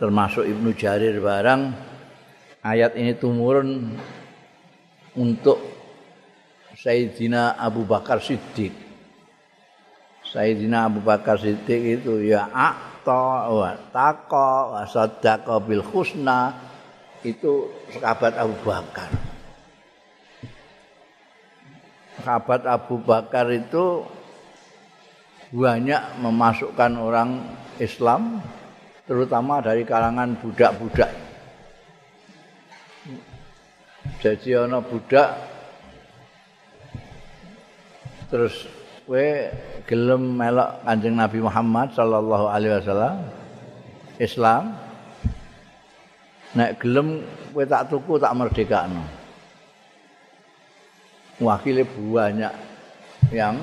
termasuk 0.01 0.49
Ibnu 0.49 0.73
Jarir 0.73 1.21
barang 1.21 1.61
ayat 2.65 2.97
ini 2.97 3.13
tumurun 3.21 3.93
untuk 5.17 5.61
Sayyidina 6.73 7.61
Abu 7.61 7.85
Bakar 7.85 8.19
Siddiq. 8.19 8.73
Sayyidina 10.25 10.89
Abu 10.89 11.05
Bakar 11.05 11.37
Siddiq 11.37 12.01
itu 12.01 12.25
ya 12.25 12.49
akta 12.49 13.53
wa 13.53 13.71
taqa 13.93 14.51
wa 14.73 14.83
saddaqa 14.89 15.61
bil 15.61 15.85
husna 15.85 16.57
itu 17.23 17.69
sahabat 17.93 18.35
Abu 18.41 18.57
Bakar. 18.65 19.11
Sahabat 22.25 22.63
Abu 22.65 22.97
Bakar 23.05 23.53
itu 23.53 24.09
banyak 25.53 26.25
memasukkan 26.25 26.93
orang 26.97 27.31
Islam 27.77 28.41
terutama 29.05 29.61
dari 29.61 29.85
kalangan 29.85 30.33
budak-budak 30.41 31.22
Jadi 34.23 34.55
ana 34.55 34.79
budak 34.79 35.35
terus 38.31 38.71
kowe 39.03 39.51
gelem 39.83 40.39
melok 40.39 40.79
Kanjeng 40.87 41.19
Nabi 41.19 41.43
Muhammad 41.43 41.91
sallallahu 41.91 42.47
alaihi 42.47 42.79
wasallam 42.79 43.19
Islam 44.23 44.79
nek 46.55 46.79
gelem 46.79 47.27
kowe 47.51 47.67
tak 47.67 47.91
tuku 47.91 48.23
tak 48.23 48.31
merdekakno. 48.39 49.03
Wakile 51.43 51.83
banyak 51.83 52.55
yang 53.35 53.59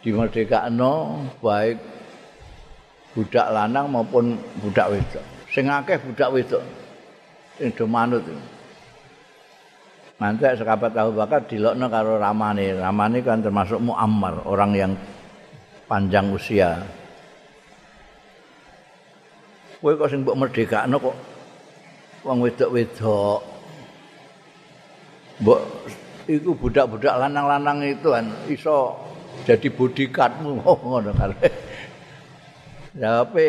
dimerdekakno 0.00 1.28
baik 1.44 1.76
budak 3.12 3.52
lanang 3.52 3.92
maupun 3.92 4.40
budak 4.64 4.96
wedok. 4.96 5.24
Sing 5.52 5.68
akeh 5.68 6.00
budak 6.00 6.32
wedok 6.32 6.64
sing 7.60 7.68
do 7.76 7.84
manut 7.84 8.24
Nanti 10.18 10.50
sekabat 10.50 10.98
Abu 10.98 11.14
Bakar 11.14 11.46
dilokno 11.46 11.86
karo 11.86 12.18
ramane. 12.18 12.74
Ramane 12.74 13.22
kan 13.22 13.38
termasuk 13.38 13.78
Muammar, 13.78 14.42
orang 14.50 14.72
yang 14.74 14.92
panjang 15.86 16.34
usia. 16.34 16.82
Kowe 19.78 19.94
kok 19.94 20.10
sing 20.10 20.26
mbok 20.26 20.38
merdekakno 20.42 20.98
kok 20.98 21.16
wong 22.26 22.42
wedok-wedok. 22.42 23.40
Mbok 25.38 25.60
iku 26.26 26.50
budak-budak 26.58 27.14
lanang-lanang 27.14 27.86
itu 27.86 28.10
kan 28.10 28.26
iso 28.50 28.98
jadi 29.46 29.70
bodyguardmu 29.70 30.50
oh, 30.66 30.78
ngono 30.82 31.14
kan. 31.14 31.30
Jawabe 32.98 33.46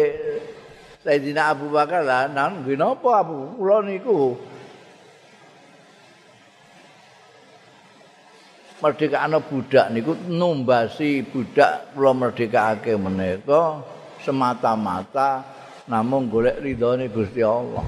Sayyidina 1.02 1.58
Abu 1.58 1.74
Bakar 1.74 2.06
lah, 2.06 2.30
nang 2.30 2.62
napa 2.62 3.26
Abu? 3.26 3.58
Kula 3.58 3.82
niku 3.82 4.38
merdekakno 8.80 9.44
budak 9.44 9.92
niku 9.92 10.16
numbasi 10.32 11.24
budak 11.28 11.92
kula 11.92 12.12
merdekake 12.16 12.96
menika 12.96 13.84
semata-mata 14.24 15.44
namung 15.92 16.32
golek 16.32 16.64
ridhone 16.64 17.12
Gusti 17.12 17.44
Allah. 17.44 17.84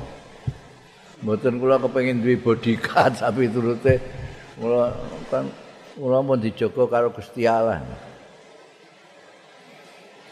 Mboten 1.21 1.61
kula 1.61 1.77
kepengin 1.79 2.19
duwe 2.19 2.35
bodyguard 2.39 3.13
tapi 3.23 3.47
turute 3.47 4.01
kula 4.59 4.91
kan 5.31 5.47
kula 5.95 6.19
mau 6.19 6.35
dijogo 6.35 6.89
karo 6.91 7.13
Gusti 7.15 7.47
Allah. 7.47 7.79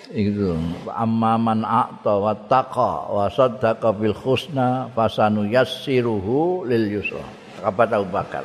itu 0.10 0.58
amma 0.90 1.38
man 1.38 1.62
a'ta 1.62 2.18
wa 2.18 2.34
taqa 2.34 3.14
wa 3.14 3.30
saddaqa 3.30 3.94
bil 3.94 4.18
husna 4.18 4.90
fasanu 4.98 5.46
yassiruhu 5.46 6.66
lil 6.66 6.98
yusra 6.98 7.22
sahabat 7.62 7.94
Abu 7.94 8.10
Bakar 8.10 8.42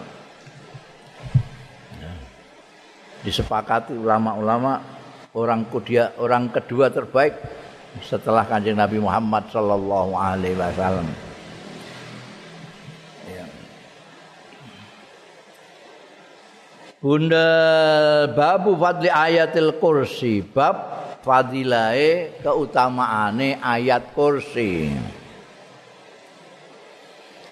disepakati 3.24 3.96
ulama-ulama 3.96 4.84
orang 5.34 5.66
kedua 5.66 6.14
orang 6.20 6.52
kedua 6.52 6.92
terbaik 6.92 7.34
setelah 8.04 8.44
kanjeng 8.44 8.76
Nabi 8.76 9.00
Muhammad 9.00 9.48
sallallahu 9.50 10.12
alaihi 10.14 10.58
wasallam. 10.58 11.08
Bunda 17.04 17.52
babu 18.32 18.80
fadli 18.80 19.12
ayatil 19.12 19.76
kursi 19.76 20.40
bab 20.40 21.04
fadilae 21.20 22.32
keutamaane 22.40 23.60
ayat 23.60 24.16
kursi. 24.16 24.88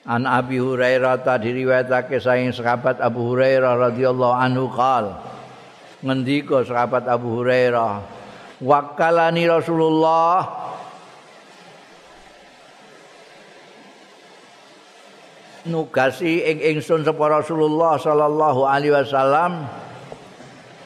An 0.09 0.25
Abi 0.25 0.57
Hurairah 0.57 1.21
tadi 1.21 1.53
riwayatake 1.53 2.17
saking 2.17 2.57
sahabat 2.57 2.99
Abu 3.05 3.29
Hurairah 3.29 3.93
radhiyallahu 3.93 4.35
anhu 4.35 4.73
qal 4.73 5.21
ngendika 6.03 6.67
sahabat 6.67 7.07
Abu 7.07 7.41
Hurairah 7.41 8.03
wakalani 8.63 9.47
Rasulullah 9.47 10.63
nugasi 15.67 16.43
ing 16.43 16.59
ingsun 16.75 17.07
sapa 17.07 17.43
Rasulullah 17.43 17.99
sallallahu 17.99 18.67
alaihi 18.67 18.95
wasallam 18.95 19.67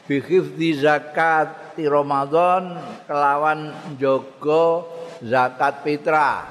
bi 0.05 0.21
hifdzi 0.21 0.85
zakat 0.85 1.67
Ramadan 1.77 2.73
kelawan 3.05 3.69
jaga 4.01 4.81
zakat 5.21 5.85
fitrah. 5.85 6.49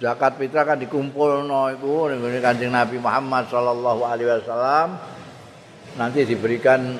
Zakat 0.00 0.40
fitrah 0.40 0.64
kan 0.64 0.80
dikumpulno 0.80 1.68
iku 1.76 2.08
ning 2.08 2.40
Kanjeng 2.40 2.72
Nabi 2.72 2.96
Muhammad 2.96 3.52
sallallahu 3.52 4.00
alaihi 4.08 4.32
wasallam 4.40 4.96
nanti 6.00 6.24
diberikan 6.24 6.96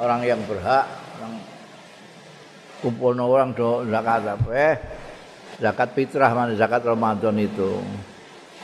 orang 0.00 0.24
yang 0.24 0.40
berhak 0.48 0.88
yang 1.20 1.32
kumpulno 2.80 3.28
orang 3.28 3.52
do 3.52 3.84
zakat 3.84 4.24
apa 4.24 4.50
eh 4.56 4.76
zakat 5.60 5.92
fitrah 5.92 6.32
mana 6.32 6.56
zakat 6.56 6.80
Ramadan 6.80 7.36
itu. 7.36 7.84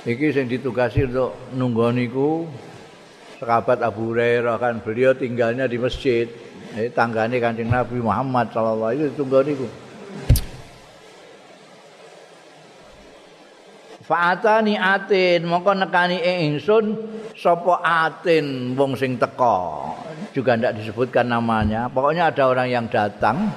Iki 0.09 0.33
sing 0.33 0.47
ditugasi 0.49 1.05
untuk 1.05 1.37
nunggoni 1.53 2.09
ku 2.09 2.49
sahabat 3.37 3.85
Abu 3.85 4.17
Hurairah 4.17 4.57
kan 4.57 4.81
beliau 4.81 5.13
tinggalnya 5.13 5.69
di 5.69 5.77
masjid. 5.77 6.25
Eh 6.77 6.89
tanggane 6.93 7.37
Kanjeng 7.41 7.69
Nabi 7.69 8.01
Muhammad 8.01 8.53
sallallahu 8.53 8.89
alaihi 8.89 9.01
wasallam 9.09 9.21
tunggoni 9.21 9.53
ku. 9.55 9.69
Fa'atani 14.07 14.79
atin 14.79 15.51
mongko 15.51 15.83
nekani 15.83 16.23
ingsun 16.23 16.95
sapa 17.35 17.83
atin 17.83 18.79
wong 18.79 18.95
sing 18.95 19.19
teka. 19.19 19.91
Juga 20.31 20.55
ndak 20.55 20.79
disebutkan 20.79 21.27
namanya. 21.27 21.91
Pokoknya 21.91 22.31
ada 22.31 22.47
orang 22.47 22.71
yang 22.71 22.87
datang. 22.87 23.51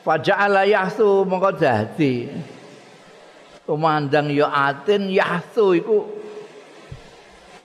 Faja'ala 0.00 0.64
yahtu 0.64 1.28
mongko 1.28 1.60
dadi 1.60 2.30
Kumandang 3.66 4.30
ya 4.30 4.46
atin 4.46 5.10
yahtu 5.10 5.74
iku 5.74 6.06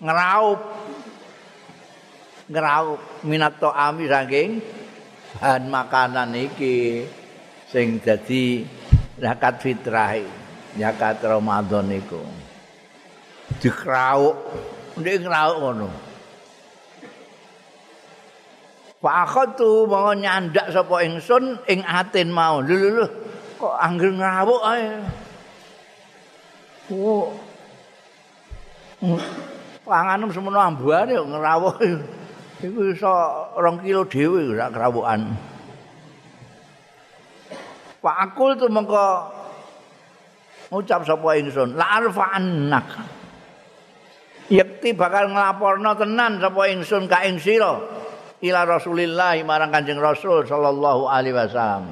ngeraup 0.02 0.58
ngeraup 2.50 3.22
minat 3.22 3.62
ami 3.62 4.10
saking 4.10 4.50
bahan 5.38 5.70
makanan 5.70 6.34
iki 6.34 7.06
sing 7.70 8.02
dadi 8.02 8.66
zakat 9.22 9.62
fitrah 9.62 10.41
zakat 10.78 11.20
Ramadan 11.24 11.92
iku 11.92 12.22
dikrauk. 13.60 14.38
Ndek 15.00 15.24
ngrauk 15.24 15.58
ngono. 15.60 15.90
Pak 19.02 19.16
akhatu 19.26 19.90
mau 19.90 20.14
nyandak 20.14 20.70
sapa 20.70 21.02
ingsun 21.02 21.58
ing 21.66 21.82
atin 21.82 22.30
mau. 22.30 22.62
Lho 22.62 23.02
lho 23.02 23.06
kok 23.58 23.76
anggere 23.82 24.14
ngrawuk 24.14 24.62
ae? 24.62 24.88
Oh. 26.94 27.34
Panganem 29.82 30.30
semono 30.30 30.62
ambane 30.62 31.18
kok 31.18 31.30
ngrawuh. 31.34 31.76
Iku 32.62 32.94
iso 32.94 33.10
2 33.58 33.82
kilo 33.82 34.06
dhewe 34.06 34.54
sak 34.54 34.70
krawukan. 34.70 35.34
Pak 38.02 38.18
akul 38.22 38.54
tu 38.54 38.70
mengko 38.70 39.41
ngucap 40.72 41.04
sapa 41.04 41.36
ingsun, 41.36 41.76
la 41.76 42.00
arfa'annak. 42.00 42.88
Yakti 44.52 44.96
bakal 44.96 45.32
nglaporno 45.36 45.92
tenan 46.00 46.40
sapa 46.40 46.72
ingsun 46.72 47.12
ka 47.12 47.28
ing 47.28 47.40
sira 47.40 47.76
ila 48.42 48.60
Rasulillah 48.66 49.36
marang 49.44 49.72
Kanjeng 49.72 50.00
Rasul 50.00 50.48
sallallahu 50.48 51.12
alaihi 51.12 51.36
wasallam. 51.36 51.84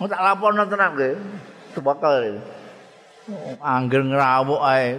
Mau 0.00 0.08
tak 0.08 0.20
laporno 0.24 0.64
tenan 0.64 0.90
nggih. 0.96 1.16
Bakal 1.74 2.38
angger 3.58 4.02
ngrawuk 4.06 4.62
ae 4.62 4.94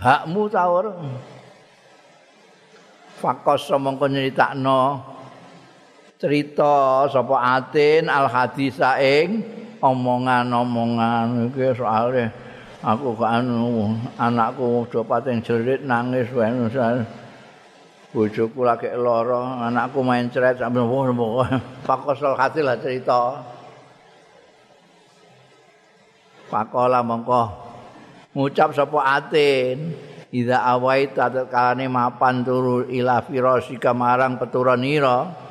hakmu 0.00 0.42
ta 0.50 0.66
ora 0.66 0.90
fakos 3.22 3.70
mongko 3.78 4.10
nyritakno 4.10 4.98
cerita 6.18 7.06
sapa 7.06 7.62
atin 7.62 8.10
al 8.10 8.26
hadis 8.26 8.82
ing 8.98 9.28
omongan-omongan 9.82 11.50
iki 11.50 11.74
soalé 11.74 12.30
aku 12.82 13.14
kan 13.18 13.44
anakku 14.18 14.86
do 14.90 15.02
pating 15.02 15.42
jerit 15.42 15.82
nangis 15.82 16.30
wae 16.30 16.50
bojoku 18.14 18.64
lagi 18.64 18.88
lara 18.94 19.68
anakku 19.68 20.00
main 20.00 20.32
ceret 20.32 20.58
sampe 20.58 20.80
fakos 21.84 22.24
al 22.24 22.34
hadis 22.38 22.64
cerita. 22.80 23.44
Pakola 26.48 27.04
mongko. 27.04 27.68
Ngucap 28.32 28.72
sapa 28.72 29.20
atin 29.20 29.92
Ida 30.28 30.60
await 30.60 31.16
kalane 31.48 31.88
mapan 31.88 32.44
turu 32.44 32.84
ila 32.84 33.24
firasika 33.24 33.96
marang 33.96 34.36
peturanira 34.36 35.47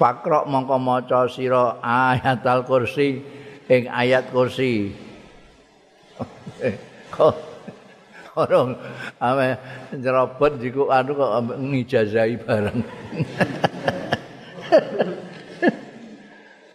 Fakrok 0.00 0.48
mongko 0.48 0.80
maca 0.80 1.28
sira 1.28 1.76
ayat 1.84 2.40
al-kursi 2.40 3.20
ing 3.68 3.84
ayat 3.84 4.32
kursi. 4.32 4.96
Kok 7.12 7.36
orang 8.40 8.80
ame 9.20 9.60
jerobot 10.00 10.56
jiku 10.56 10.88
anu 10.88 11.12
kok 11.18 11.32
ngijazahi 11.58 12.34
bareng 12.40 12.80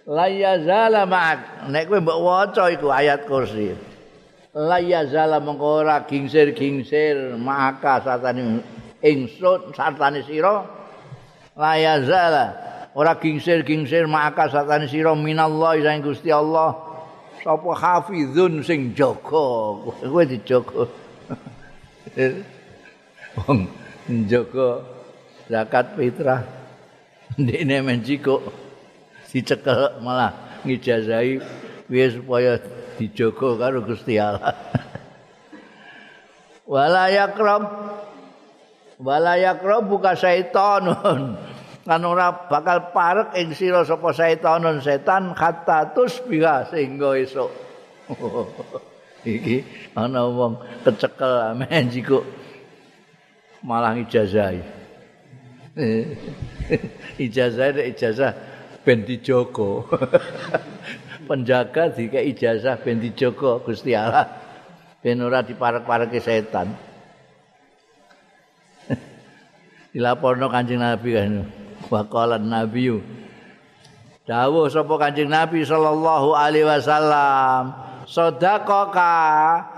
la 0.05 0.27
yazala 0.43 1.07
ma'ak. 1.07 1.71
Nek 1.71 1.87
kowe 1.87 1.99
mbok 2.03 2.19
waca 2.21 2.69
iku 2.69 2.91
ayat 2.91 3.25
kursi. 3.25 3.73
La 4.55 4.79
yazala 4.79 5.39
mengko 5.41 5.83
ora 5.83 6.03
gingsir-gingsir 6.03 7.39
maka 7.39 8.03
satane 8.03 8.61
ingsun 9.01 9.71
satane 9.73 10.21
sira. 10.27 10.63
La 11.55 11.79
yazala 11.79 12.74
ora 12.95 13.19
gingsir-gingsir 13.19 14.07
maka 14.07 14.47
satane 14.47 14.87
sira 14.87 15.11
minallahi 15.11 15.83
sang 15.83 15.99
Gusti 15.99 16.31
Allah. 16.31 16.79
Sapa 17.43 17.71
hafizun 17.75 18.63
sing 18.63 18.95
jaga. 18.95 19.45
Kowe 19.99 20.23
dijaga. 20.23 20.87
Wong 23.43 23.67
jaga 24.31 24.67
zakat 25.51 25.99
fitrah. 25.99 26.41
Ndekne 27.35 27.83
mencikuk 27.83 28.41
dicekel 29.35 29.99
malah 29.99 30.63
ngijazahi. 30.63 31.43
Piye 31.85 32.07
supaya 32.15 32.57
dijogo 32.95 33.59
karo 33.59 33.83
Gusti 33.83 34.15
Allah. 34.15 34.55
wala 36.71 37.11
yakrab. 37.11 37.63
Wala 38.95 39.35
yakrab 39.35 39.83
buka 39.91 40.15
syaitanun 40.15 41.35
kan 41.85 42.01
ora 42.01 42.49
bakal 42.49 42.89
parek 42.89 43.37
ing 43.37 43.53
sira 43.53 43.85
sapa 43.85 44.09
syaitanun 44.09 44.81
setan 44.81 45.37
kata 45.37 45.93
tusbiha 45.93 46.73
sehingga 46.73 47.13
esuk 47.21 47.53
iki 49.25 49.61
ana 49.93 50.25
wong 50.25 50.57
kecekel 50.81 51.53
amen 51.53 51.85
jiku 51.93 52.25
malah 53.61 53.93
ijazahi 53.93 54.61
ijazah 57.21 57.75
ijazah 57.91 58.31
ben 58.85 59.01
dijogo. 59.01 59.89
Penjaga 61.27 61.89
dika 61.89 62.21
ijazah 62.21 62.77
ben 62.85 63.01
dijogo 63.01 63.59
Gusti 63.65 63.97
Allah. 63.97 64.29
Ben 65.01 65.17
ora 65.21 65.41
diparek-pareki 65.41 66.19
setan. 66.21 66.69
Dilaporno 69.89 70.47
Kanjeng 70.53 70.81
Nabi 70.85 71.09
kan. 71.17 71.33
Wa 71.91 72.01
qala 72.05 72.41
nabiyyu 72.41 73.01
dawuh 74.25 74.69
sapa 74.71 74.93
kanjeng 74.97 75.29
nabi 75.29 75.61
sallallahu 75.61 76.33
alaihi 76.33 76.65
wasallam 76.65 77.73
sedekah 78.09 79.75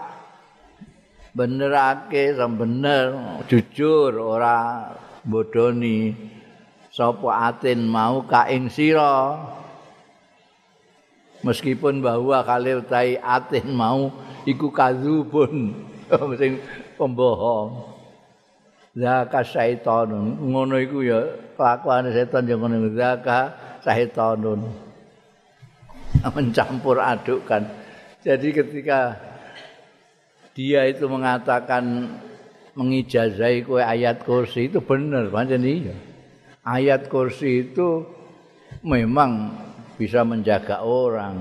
benerake 1.38 2.34
bener 2.34 3.14
jujur 3.46 4.18
ora 4.18 4.90
bodoni. 5.22 6.18
Sapa 6.90 7.54
atin 7.54 7.86
mau 7.86 8.26
ka 8.26 8.50
ing 8.50 8.74
sira? 8.74 9.38
Meskipun 11.46 12.02
bahwa 12.02 12.42
kali 12.42 12.82
utai 12.82 13.22
atin 13.22 13.70
mau 13.70 14.10
iku 14.50 14.74
kadzubun. 14.74 15.78
Sing 16.42 16.58
pembohong 16.98 17.97
zaka 18.98 19.46
syaitanun 19.46 20.42
ngono 20.42 20.82
iku 20.82 21.06
ya 21.06 21.22
kelakuan 21.54 22.10
setan 22.10 22.50
yang 22.50 22.66
ngono 22.66 22.90
zaka 22.98 23.54
syaitanun 23.86 24.66
mencampur 26.36 26.98
adukkan. 26.98 27.64
Jadi 28.26 28.50
ketika 28.52 29.16
dia 30.58 30.90
itu 30.90 31.06
mengatakan 31.06 32.10
mengijazai 32.74 33.62
kue 33.62 33.82
ayat 33.82 34.26
kursi 34.26 34.70
itu 34.70 34.82
benar 34.82 35.30
pancen 35.30 35.62
iya. 35.62 35.94
Ayat 36.66 37.08
kursi 37.08 37.70
itu 37.70 38.04
memang 38.84 39.54
bisa 39.96 40.26
menjaga 40.26 40.84
orang. 40.84 41.38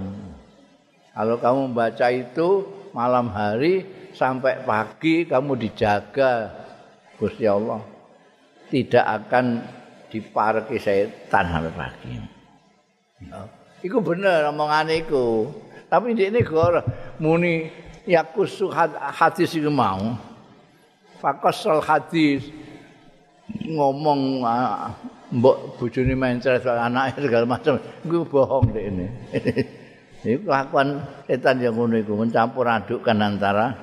Kalau 1.17 1.41
kamu 1.41 1.73
membaca 1.73 2.07
itu 2.13 2.49
malam 2.93 3.33
hari 3.33 3.89
sampai 4.13 4.63
pagi 4.65 5.25
kamu 5.25 5.57
dijaga 5.57 6.53
Gusti 7.17 7.49
Allah 7.49 7.81
tidak 8.69 9.05
akan 9.05 9.65
diparki 10.13 10.77
setan 10.77 11.45
sampai 11.49 11.73
pagi. 11.73 12.13
Iku 13.85 13.99
bener 14.05 14.51
omongan 14.53 14.93
iku. 14.93 15.49
Tapi 15.87 16.19
ini 16.19 16.43
gor 16.43 16.83
muni 17.23 17.71
yakusu 18.05 18.69
hadis 19.17 19.55
iku 19.57 19.71
mau. 19.73 20.19
Fakosol 21.17 21.81
hadis 21.81 22.45
ngomong 23.65 24.45
ah, 24.45 24.93
mbok 25.33 25.81
bojone 25.81 26.13
main 26.13 26.37
cerai 26.37 26.61
anake 26.61 27.25
segala 27.25 27.47
macam 27.49 27.81
iku 28.05 28.27
bohong 28.29 28.75
dek 28.75 28.85
ini. 28.85 29.07
Iku 30.27 30.51
kelakuan 30.51 31.07
setan 31.31 31.63
yang 31.63 31.79
iku 31.79 32.19
mencampur 32.19 32.67
adukkan 32.67 33.15
antara 33.15 33.79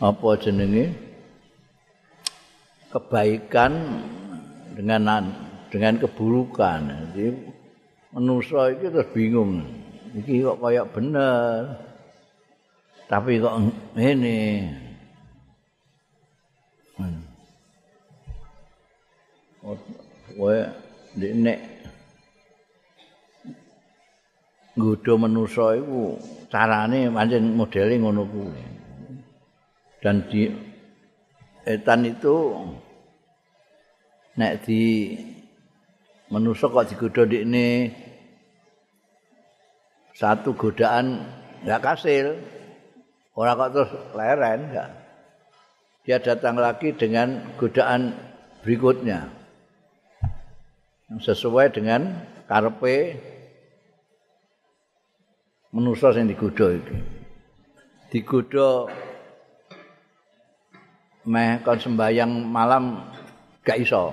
apa 0.00 0.28
jenenge 0.40 1.03
kebaikan 2.94 3.72
dengan 4.78 5.26
dengan 5.66 5.98
keburukan. 5.98 7.10
Jadi 7.10 7.34
manusia 8.14 8.70
itu 8.70 8.86
terus 8.94 9.10
bingung. 9.10 9.66
Iki 10.14 10.46
kok 10.46 10.62
kayak 10.62 10.86
bener. 10.94 11.74
Tapi 13.10 13.42
kok 13.42 13.54
ini. 13.98 14.70
Hmm. 16.94 17.18
Kowe 20.38 20.58
nek 21.18 21.58
nggodho 24.78 25.14
manusa 25.18 25.74
iku 25.78 26.14
carane 26.46 27.10
pancen 27.10 27.58
modele 27.58 27.94
ngono 27.98 28.22
kuwi. 28.30 28.62
Dan 29.98 30.22
di 30.30 30.46
etan 31.64 32.04
itu 32.04 32.52
nek 34.34 34.66
di 34.66 35.14
manusa 36.30 36.66
kok 36.66 36.90
digodha 36.90 37.24
ini 37.30 37.90
satu 40.14 40.54
godaan 40.54 41.26
enggak 41.62 41.82
kasil. 41.82 42.38
Ora 43.34 43.58
kok 43.58 43.70
terus 43.74 43.90
leren 44.14 44.70
enggak 44.70 44.90
dia 46.04 46.20
datang 46.20 46.60
lagi 46.60 46.92
dengan 46.92 47.56
godaan 47.56 48.12
berikutnya. 48.60 49.24
Yang 51.08 51.32
sesuai 51.32 51.72
dengan 51.72 52.12
karpe 52.44 53.16
manusa 55.72 56.12
yang 56.12 56.28
digodha 56.28 56.76
iki. 56.76 56.96
Digodha 58.12 58.92
meh 61.24 61.64
kon 61.64 61.80
sembayang 61.80 62.52
malam 62.52 63.00
gak 63.64 63.80
iso. 63.80 64.12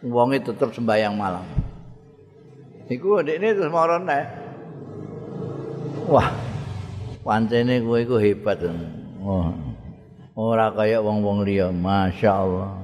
Wonge 0.00 0.40
tetep 0.40 0.72
sembayang 0.72 1.14
malam. 1.14 1.44
Iku 2.88 3.20
ndekne 3.20 3.56
terus 3.56 3.72
marane. 3.72 4.20
Wah. 6.08 6.28
Pancene 7.24 7.80
kowe 7.80 8.00
iku 8.00 8.16
hebat. 8.20 8.60
Wah. 9.24 9.52
Ora 10.34 10.74
kaya 10.74 10.98
wong-wong 10.98 11.46
liya, 11.46 11.70
masyaallah. 11.70 12.74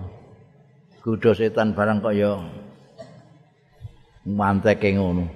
Kudu 1.02 1.34
setan 1.34 1.74
barang 1.74 1.98
kaya 1.98 2.38
manteke 4.28 4.94
ngono. 4.94 5.26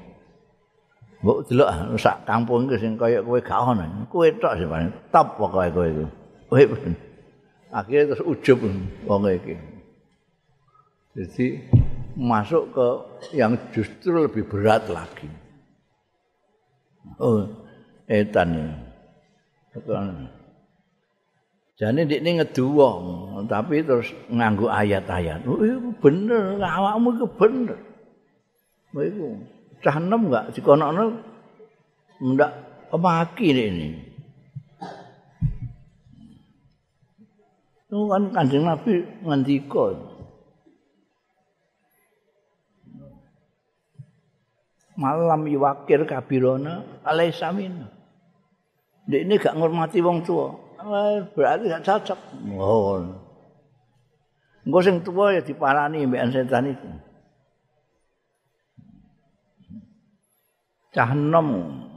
Mbok 1.25 1.49
delok 1.49 1.97
sak 1.97 2.29
kampung 2.29 2.69
iki 2.69 2.77
sing 2.85 3.01
kaya 3.01 3.25
kowe 3.25 3.41
gak 3.41 3.61
ono. 3.61 4.09
Kowe 4.13 4.29
tok 4.37 4.61
sing 4.61 4.69
paling 4.69 4.93
top 5.09 5.41
pokoke 5.41 5.69
kowe 5.73 5.89
iku. 6.61 6.77
Akhirnya 7.75 8.13
terus 8.13 8.25
ujub 8.25 8.61
wong 9.09 9.25
iki. 9.33 9.74
Jadi 11.15 11.63
masuk 12.19 12.75
ke 12.75 12.89
yang 13.39 13.55
justru 13.71 14.27
lebih 14.27 14.51
berat 14.51 14.91
lagi. 14.91 15.31
Oh, 17.23 17.47
etan 18.11 18.51
ini. 18.51 18.75
Jadi 21.75 22.19
ini 22.19 22.31
ngeduwong, 22.39 23.03
tapi 23.51 23.83
terus 23.83 24.11
nganggu 24.31 24.67
ayat-ayat. 24.71 25.43
Oh, 25.47 25.59
bener, 25.99 26.59
awakmu 26.59 27.19
itu 27.19 27.27
bener. 27.35 27.79
Oh, 28.95 29.03
itu 29.03 29.39
cah 29.83 29.99
enam 29.99 30.31
enggak, 30.31 30.55
si 30.55 30.63
kono 30.63 30.91
enggak 32.23 32.51
kemaki 32.91 33.55
ini. 33.55 33.91
Itu 37.87 38.07
kan 38.11 38.31
kanjeng 38.35 38.67
Nabi 38.67 39.03
ngendika. 39.23 40.14
Malam 44.95 45.51
yuwakir 45.51 46.07
kabirona 46.07 47.03
alaisa 47.03 47.51
min. 47.51 47.83
Dek 49.11 49.27
ini 49.27 49.35
gak 49.37 49.59
ngormati 49.59 49.99
wong 49.99 50.23
tua. 50.23 50.55
Berarti 51.35 51.67
gak 51.67 51.85
cocok. 51.85 52.21
Oh. 52.55 53.03
Engko 54.65 54.79
sing 54.81 55.03
tua 55.05 55.35
ya 55.35 55.43
diparani 55.43 56.07
mbek 56.07 56.31
setan 56.31 56.71
itu. 56.71 56.89
Cah 60.95 61.11
enom 61.11 61.49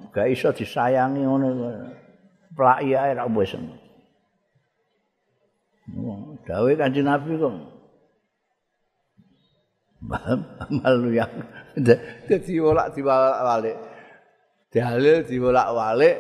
gak 0.10 0.34
iso 0.34 0.50
disayangi 0.50 1.22
ngono. 1.22 1.48
Plaki 2.58 2.98
ae 2.98 3.14
ra 3.14 3.30
wis. 3.30 3.54
Dawe 6.44 6.72
kanjeng 6.74 7.06
Nabi 7.06 7.38
kok. 7.38 7.77
Malu 10.02 11.10
ya. 11.14 11.26
Dadi 11.78 12.54
wolak 12.62 12.94
diwalak-walik. 12.94 13.78
Dalil 14.70 15.26
diwalak-walik 15.26 16.18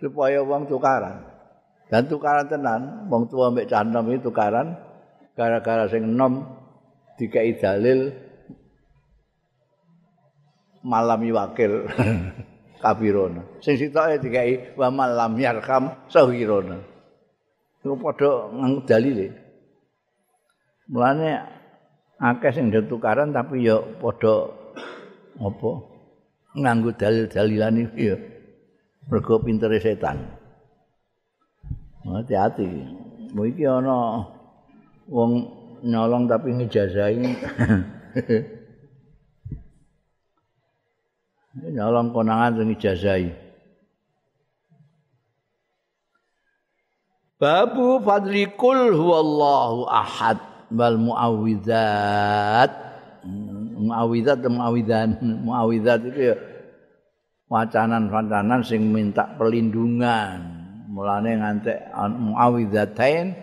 supaya 0.00 0.40
wong 0.40 0.64
tukaran. 0.68 1.20
Dan 1.92 2.08
tukaran 2.08 2.48
tenan, 2.48 3.06
wong 3.12 3.28
tua 3.28 3.52
mbek 3.52 3.68
canom 3.68 4.08
itu 4.08 4.32
tukaran 4.32 4.72
gara-gara 5.36 5.84
sing 5.90 6.14
enom 6.14 6.46
dikai 7.20 7.58
dalil 7.60 8.08
malam 10.84 11.20
wakil 11.28 11.88
kabirona. 12.82 13.42
Sing 13.60 13.76
sitoke 13.76 14.20
dikai 14.20 14.76
wa 14.76 14.88
malam 14.92 15.36
yarkam 15.36 15.92
sahirona. 16.08 16.94
iku 17.84 18.00
padha 18.00 18.48
nganggo 18.48 18.80
dalile. 18.88 19.28
Mulane 20.88 21.30
akeh 22.24 22.52
sing 22.56 22.72
tukaran 22.88 23.36
tapi 23.36 23.68
ya 23.68 23.76
padha 24.00 24.48
apa 25.36 25.70
nganggo 26.56 26.96
dalil-dalilan 26.96 27.84
iki 27.84 28.02
ya 28.08 28.16
mergo 29.10 29.36
pintere 29.44 29.76
setan. 29.82 30.24
Hati-hati. 32.04 32.68
Mau 33.36 33.44
iki 33.44 33.68
ana 33.68 34.24
wong 35.08 35.32
nyolong 35.84 36.24
tapi 36.24 36.56
ngejazahi. 36.56 37.28
nyolong 41.76 42.08
konangan 42.14 42.56
sing 42.56 42.72
ngejazahi. 42.72 43.28
Babu 47.36 48.00
fadli 48.00 48.46
kul 48.56 48.94
huwallahu 48.94 49.84
ahad 49.90 50.53
wal 50.72 50.96
muawwidzat. 51.00 52.70
muawidzat 53.74 54.44
dan 54.44 54.52
muawidzan 54.52 55.08
muawidzat 55.20 56.00
itu 56.12 56.20
ya 56.32 56.36
wacanan-wacanan 57.48 58.60
sing 58.64 58.88
minta 58.92 59.28
perlindungan. 59.36 60.64
Mulane 60.94 61.42
ngantek 61.42 61.90
muawidzatain 61.96 63.34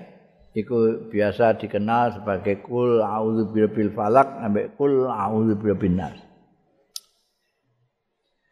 iku 0.56 1.08
biasa 1.12 1.60
dikenal 1.60 2.16
sebagai 2.20 2.64
kul 2.64 3.04
a'udzu 3.04 3.52
birabbil 3.52 3.92
falak 3.92 4.40
sampai 4.40 4.72
kul 4.76 5.08
a'udzu 5.08 5.60
birabbin 5.60 6.00
nas. 6.00 6.16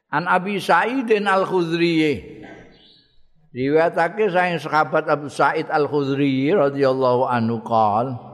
An 0.10 0.26
Abi 0.26 0.58
Sa'idin 0.58 1.30
Al-Khudri. 1.30 2.18
Riwayatake 3.50 4.30
saking 4.30 4.62
sahabat 4.62 5.06
Abu 5.06 5.30
Sa'id 5.30 5.70
Al-Khudri 5.70 6.50
radhiyallahu 6.54 7.30
anhu 7.30 7.62
qol 7.62 8.29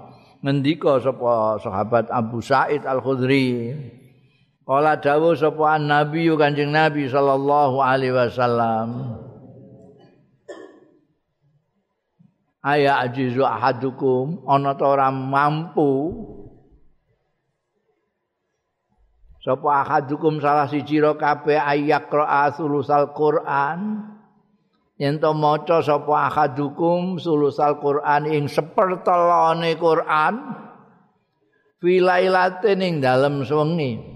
ngendika 0.45 1.01
sapa 1.01 1.57
sahabat 1.57 2.05
Abu 2.13 2.37
Sa'id 2.37 2.85
Al-Khudri. 2.85 3.73
Kala 4.61 5.01
dawuh 5.01 5.33
sapa 5.33 5.81
Nabi 5.81 6.29
Kanjeng 6.37 6.69
Nabi 6.69 7.09
sallallahu 7.09 7.81
alaihi 7.81 8.13
wasallam 8.13 9.17
Aya 12.65 12.97
ajizu 13.05 13.45
ahadukum 13.45 14.41
ana 14.49 14.73
ta 14.73 14.89
ora 14.89 15.13
mampu? 15.13 16.17
Sapa 19.45 19.85
ahadukum 19.85 20.41
salah 20.41 20.65
siji 20.65 20.97
ro 20.97 21.13
kabeh 21.13 21.61
ayak 21.61 22.09
ra 22.09 22.49
sulusal 22.49 23.13
Quran 23.13 24.01
yen 24.95 25.19
to 25.19 25.31
maca 25.35 25.83
sapa 25.83 26.31
ahadukum 26.31 27.19
sulusal 27.19 27.79
Quran 27.83 28.23
ing 28.31 28.43
sepertelone 28.47 29.75
Quran 29.75 30.33
filailatin 31.83 32.79
ing 32.79 32.93
dalem 33.03 33.43
sewengi 33.43 34.15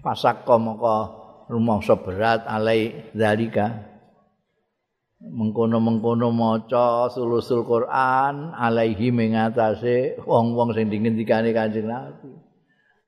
fasakka 0.00 0.56
maka 0.56 0.96
rumangsa 1.50 1.98
berat 2.00 2.46
alai 2.48 3.12
zalika. 3.12 3.90
Mengkono-mengkono 5.20 6.32
maca 6.32 7.12
sulusul 7.12 7.68
Quran 7.68 8.56
alaihi 8.56 9.12
mengatasi 9.12 10.16
wong-wong 10.24 10.72
sing 10.72 10.88
dingendikane 10.88 11.52
Kanjeng 11.52 11.92
Nabi. 11.92 12.32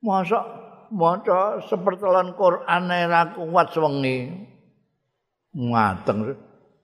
Mosok 0.05 0.62
maca 0.93 1.57
sepertelan 1.65 2.37
Quran 2.37 2.83
ora 2.85 3.33
kuat 3.33 3.73
sewengi. 3.73 4.29
Ngateng 5.53 6.37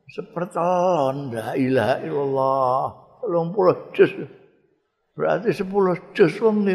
sepertelon 0.09 1.29
la 1.29 1.53
ilaha 1.53 1.95
illallah. 2.01 2.81
30 3.29 3.93
juz. 3.93 4.11
Berarti 5.13 5.49
10 5.53 6.15
juz 6.17 6.33
wong 6.41 6.65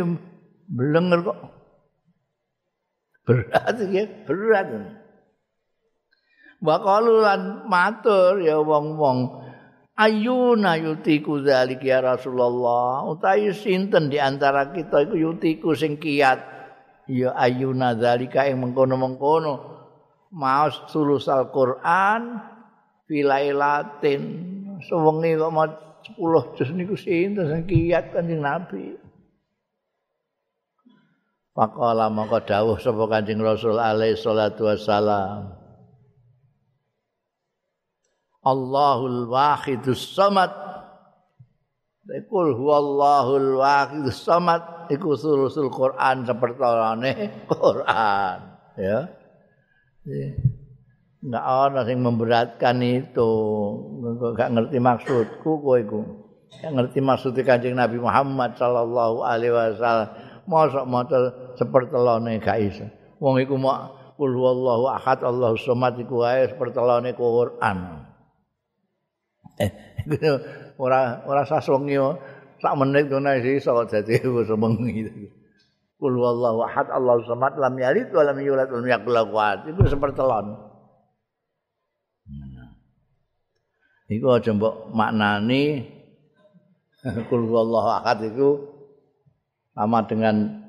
blenger 0.71 1.21
kok. 1.27 1.39
Berat 3.25 3.77
ya 3.91 4.05
berat. 4.29 4.69
Waqalu 6.65 7.15
lan 7.25 7.69
matur 7.69 8.41
ya 8.41 8.61
wong-wong. 8.61 9.45
Ayuna 9.95 10.75
yutiku 10.75 11.39
zalik 11.41 11.87
ya 11.87 12.03
Rasulullah. 12.03 13.07
Utawi 13.07 13.55
sinten 13.55 14.11
di 14.11 14.19
antara 14.19 14.75
kita 14.75 15.07
iku 15.07 15.15
yutiku 15.15 15.71
sing 15.73 15.97
kiat 15.97 16.54
ya 17.09 17.37
ayuna 17.37 17.97
zalika 17.97 18.49
ing 18.49 18.61
mengkono-mengkono 18.61 19.55
maos 20.33 20.89
sulusal 20.91 21.53
Quran 21.53 22.41
filailatin 23.07 24.23
sewengi 24.83 25.37
kok 25.37 25.53
mau 25.53 25.69
10 26.05 26.57
juz 26.57 26.71
niku 26.77 26.97
sinten 26.97 27.65
kiat 27.65 28.13
kanjeng 28.13 28.45
Nabi 28.45 29.05
Faqala 31.55 32.11
maka 32.11 32.43
dawuh 32.43 32.83
sapa 32.83 33.07
Kanjeng 33.07 33.39
Rasul 33.39 33.79
alaihi 33.79 34.19
salatu 34.19 34.67
wassalam. 34.67 35.55
Allahul 38.43 39.31
wahidus 39.31 40.19
samad. 40.19 40.51
Iku 42.11 42.59
huwallahul 42.59 43.63
wahidus 43.63 44.19
samad 44.19 44.67
iku 44.91 45.17
sulusul 45.17 45.69
Quran 45.73 46.27
sepertolane 46.27 47.45
Quran, 47.49 48.39
ya. 48.77 48.99
Enggak 51.25 51.45
ana 51.45 51.81
sing 51.89 51.99
memberatkan 52.05 52.77
itu. 52.85 53.33
Enggak 54.05 54.53
ngerti 54.53 54.77
maksudku 54.77 55.51
kowe 55.65 55.81
iku. 55.81 56.01
Enggak 56.61 56.73
ngerti 56.77 56.99
maksudnya 57.01 57.43
Kanjeng 57.49 57.77
Nabi 57.81 57.97
Muhammad 57.97 58.61
sallallahu 58.61 59.25
alaihi 59.25 59.57
wasallam. 59.57 60.13
Mosok 60.45 60.85
maca 60.85 61.19
sepertelone 61.57 62.37
gak 62.37 62.61
iso. 62.61 62.85
Wong 63.17 63.41
iku 63.41 63.57
mak 63.57 64.13
kul 64.21 64.37
wallahu 64.37 64.93
ahad 64.93 65.25
Allahu 65.25 65.57
somad 65.57 65.97
iku 65.97 66.21
wae 66.21 66.45
sepertelone 66.53 67.17
Quran. 67.17 68.05
Eh, 69.57 69.71
ora 70.85 71.25
ora 71.25 71.43
saswengi 71.49 71.97
sak 72.65 72.81
menit 72.81 73.13
ngono 73.13 73.29
iso 73.45 73.77
dadi 73.85 74.25
semengi. 74.25 75.05
Kul 76.01 76.17
wallahu 76.17 76.65
ahad 76.65 76.89
Allahu 76.89 77.29
somad 77.29 77.61
lam 77.61 77.77
yalid 77.77 78.09
wa 78.09 78.25
lam 78.25 78.41
yulad 78.41 78.73
wa 78.73 78.81
lam 78.81 78.89
yakul 78.89 79.13
lahu 79.13 79.37
Iku 79.69 79.85
sepertelon. 79.85 80.47
Iku 84.09 84.27
aja 84.37 84.53
mbok 84.53 84.93
maknani 84.97 85.93
kul 87.29 87.53
wallahu 87.53 88.01
ahad 88.01 88.25
iku 88.33 88.65
sama 89.77 90.09
dengan 90.09 90.65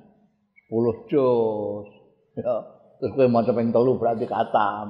10 0.68 1.08
juz. 1.08 1.88
Ya, 2.36 2.56
terus 3.00 3.12
kowe 3.16 3.28
maca 3.32 3.56
ping 3.56 3.72
3 3.72 4.00
berarti 4.02 4.26
katam. 4.28 4.88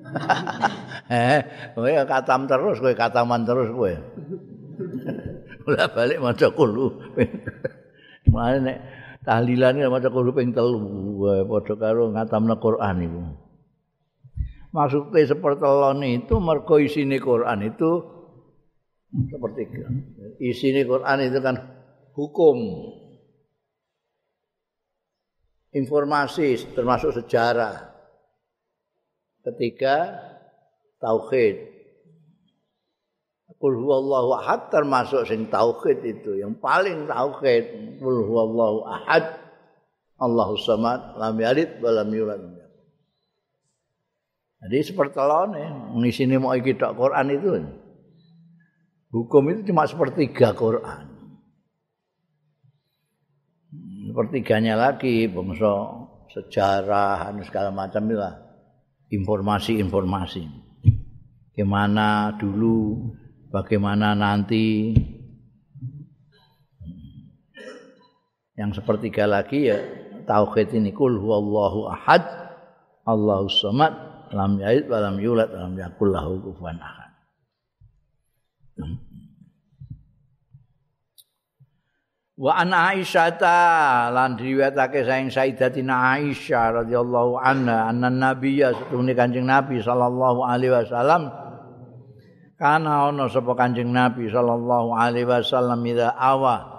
eh, 1.12 1.44
kowe 1.76 1.90
katam 2.08 2.48
terus 2.48 2.80
kowe 2.80 2.92
kataman 2.96 3.44
terus 3.44 3.68
kowe. 3.68 3.92
Ora 5.68 5.88
balik 5.92 6.18
maca 6.22 6.48
kulo. 6.54 7.12
Mane 8.30 8.58
nek 8.64 8.78
tahlilan 9.26 9.80
maca 9.90 10.08
kulo 10.08 10.30
ping 10.32 10.52
3 10.56 11.48
padha 11.48 11.74
karo 11.76 12.12
ngatamna 12.14 12.56
Quran 12.56 12.96
iku. 13.04 13.22
Maksudnya 14.70 15.26
seperti 15.26 15.66
itu 16.14 16.34
mergo 16.38 16.78
isine 16.78 17.18
Quran 17.18 17.66
itu 17.66 17.90
seperti 19.10 19.66
isine 20.38 20.86
Quran 20.86 21.18
itu 21.26 21.38
kan 21.42 21.56
hukum 22.14 22.56
informasi 25.74 26.70
termasuk 26.70 27.10
sejarah. 27.18 27.90
Ketiga 29.42 30.22
tauhid. 31.02 31.79
Qul 33.60 33.76
huwallahu 33.76 34.40
ahad 34.40 34.72
termasuk 34.72 35.28
sing 35.28 35.52
tauhid 35.52 36.00
itu 36.00 36.40
yang 36.40 36.56
paling 36.56 37.04
tauhid. 37.04 37.96
Qul 38.00 38.16
huwallahu 38.24 38.88
ahad. 38.88 39.36
Allahu 40.16 40.56
samad 40.56 41.20
lam 41.20 41.36
yalid 41.36 41.80
wa 41.84 41.90
lam 41.92 42.08
yulad. 42.08 42.40
Jadi 44.60 44.76
seperti 44.80 45.16
telone 45.16 45.92
ngisi 45.96 46.24
mau 46.40 46.56
iki 46.56 46.76
tok 46.76 46.96
Quran 46.96 47.26
itu. 47.32 47.48
Hukum 49.12 49.52
itu 49.52 49.72
cuma 49.72 49.84
sepertiga 49.84 50.56
Quran. 50.56 51.10
sepertiganya 54.10 54.74
lagi 54.74 55.30
bangsa 55.30 55.70
sejarah 56.34 57.30
dan 57.30 57.42
segala 57.46 57.70
macam 57.70 58.02
itu 58.10 58.18
informasi-informasi 59.22 60.50
gimana 61.54 62.34
dulu 62.34 63.10
bagaimana 63.50 64.14
nanti 64.14 64.94
yang 68.54 68.70
sepertiga 68.70 69.26
lagi 69.26 69.68
ya 69.74 69.78
tauhid 70.24 70.70
ini 70.78 70.94
kul 70.94 71.18
huwallahu 71.18 71.90
ahad 71.90 72.22
Allahus 73.02 73.58
samad 73.58 73.90
lam 74.30 74.62
yalid 74.62 74.86
wa 74.86 74.98
lam 75.02 75.16
yulad 75.18 75.50
lam 75.50 75.74
yakul 75.74 76.14
lahu 76.14 76.38
kufuwan 76.38 76.78
ahad. 76.78 77.10
Wa 82.40 82.56
an 82.56 82.72
Aisyah 82.72 83.36
ta 83.36 84.08
lan 84.08 84.40
riwayatake 84.40 85.04
saing 85.04 85.28
Sayyidatina 85.28 86.16
Aisyah 86.16 86.84
radhiyallahu 86.84 87.36
anha 87.36 87.92
anna 87.92 88.08
nabiyya 88.08 88.72
setune 88.72 89.12
Kanjeng 89.12 89.44
Nabi 89.44 89.84
sallallahu 89.84 90.40
alaihi 90.40 90.72
wasallam 90.72 91.28
kana 92.60 93.08
ana 93.08 93.24
sapa 93.32 93.56
Kanjeng 93.56 93.88
Nabi 93.88 94.28
sallallahu 94.28 94.92
alaihi 94.92 95.24
wasallam 95.24 95.80
ida 95.88 96.12
awa. 96.12 96.76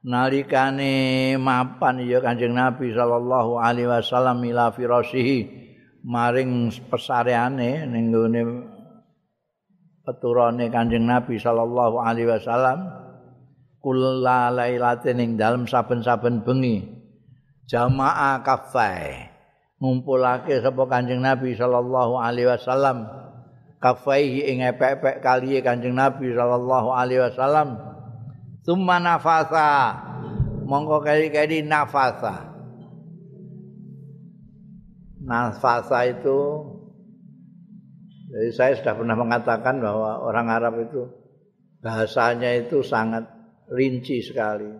Nalikane 0.00 1.36
mapan 1.36 2.00
ya 2.08 2.24
Kanjeng 2.24 2.56
Nabi 2.56 2.96
sallallahu 2.96 3.60
alaihi 3.60 3.84
wasallam 3.84 4.40
ila 4.40 4.72
firasihi. 4.72 5.60
Maring 6.00 6.72
pesareane 6.88 7.84
ning 7.84 8.08
gone 8.08 8.40
peturane 10.08 10.72
Kanjeng 10.72 11.04
Nabi 11.04 11.36
sallallahu 11.36 12.00
alaihi 12.00 12.32
wasallam. 12.32 12.88
Kula 13.84 14.48
lailatin 14.48 15.20
ing 15.20 15.30
dalem 15.36 15.68
saben-saben 15.68 16.40
bengi. 16.40 16.96
Jamaah 17.68 18.40
kafai 18.40 19.28
ngumpulake 19.84 20.64
sapa 20.64 20.88
Kanjeng 20.88 21.20
Nabi 21.20 21.52
sallallahu 21.52 22.16
alaihi 22.16 22.48
wasallam 22.48 23.04
kafaihi 23.80 24.46
ing 24.52 24.62
epek-epek 24.62 25.24
kaliye 25.24 25.64
Kanjeng 25.64 25.96
Nabi 25.96 26.30
sallallahu 26.36 26.88
alaihi 26.92 27.24
wasallam. 27.24 27.80
Summa 28.60 29.00
nafasa. 29.00 29.96
Mongko 30.68 31.02
kali-kali 31.02 31.66
nafasa. 31.66 32.46
Nafasa 35.24 36.06
itu 36.06 36.38
jadi 38.30 38.50
saya 38.54 38.72
sudah 38.78 38.94
pernah 38.94 39.16
mengatakan 39.18 39.82
bahwa 39.82 40.22
orang 40.22 40.46
Arab 40.54 40.74
itu 40.86 41.02
bahasanya 41.82 42.62
itu 42.62 42.78
sangat 42.86 43.26
rinci 43.66 44.22
sekali. 44.22 44.70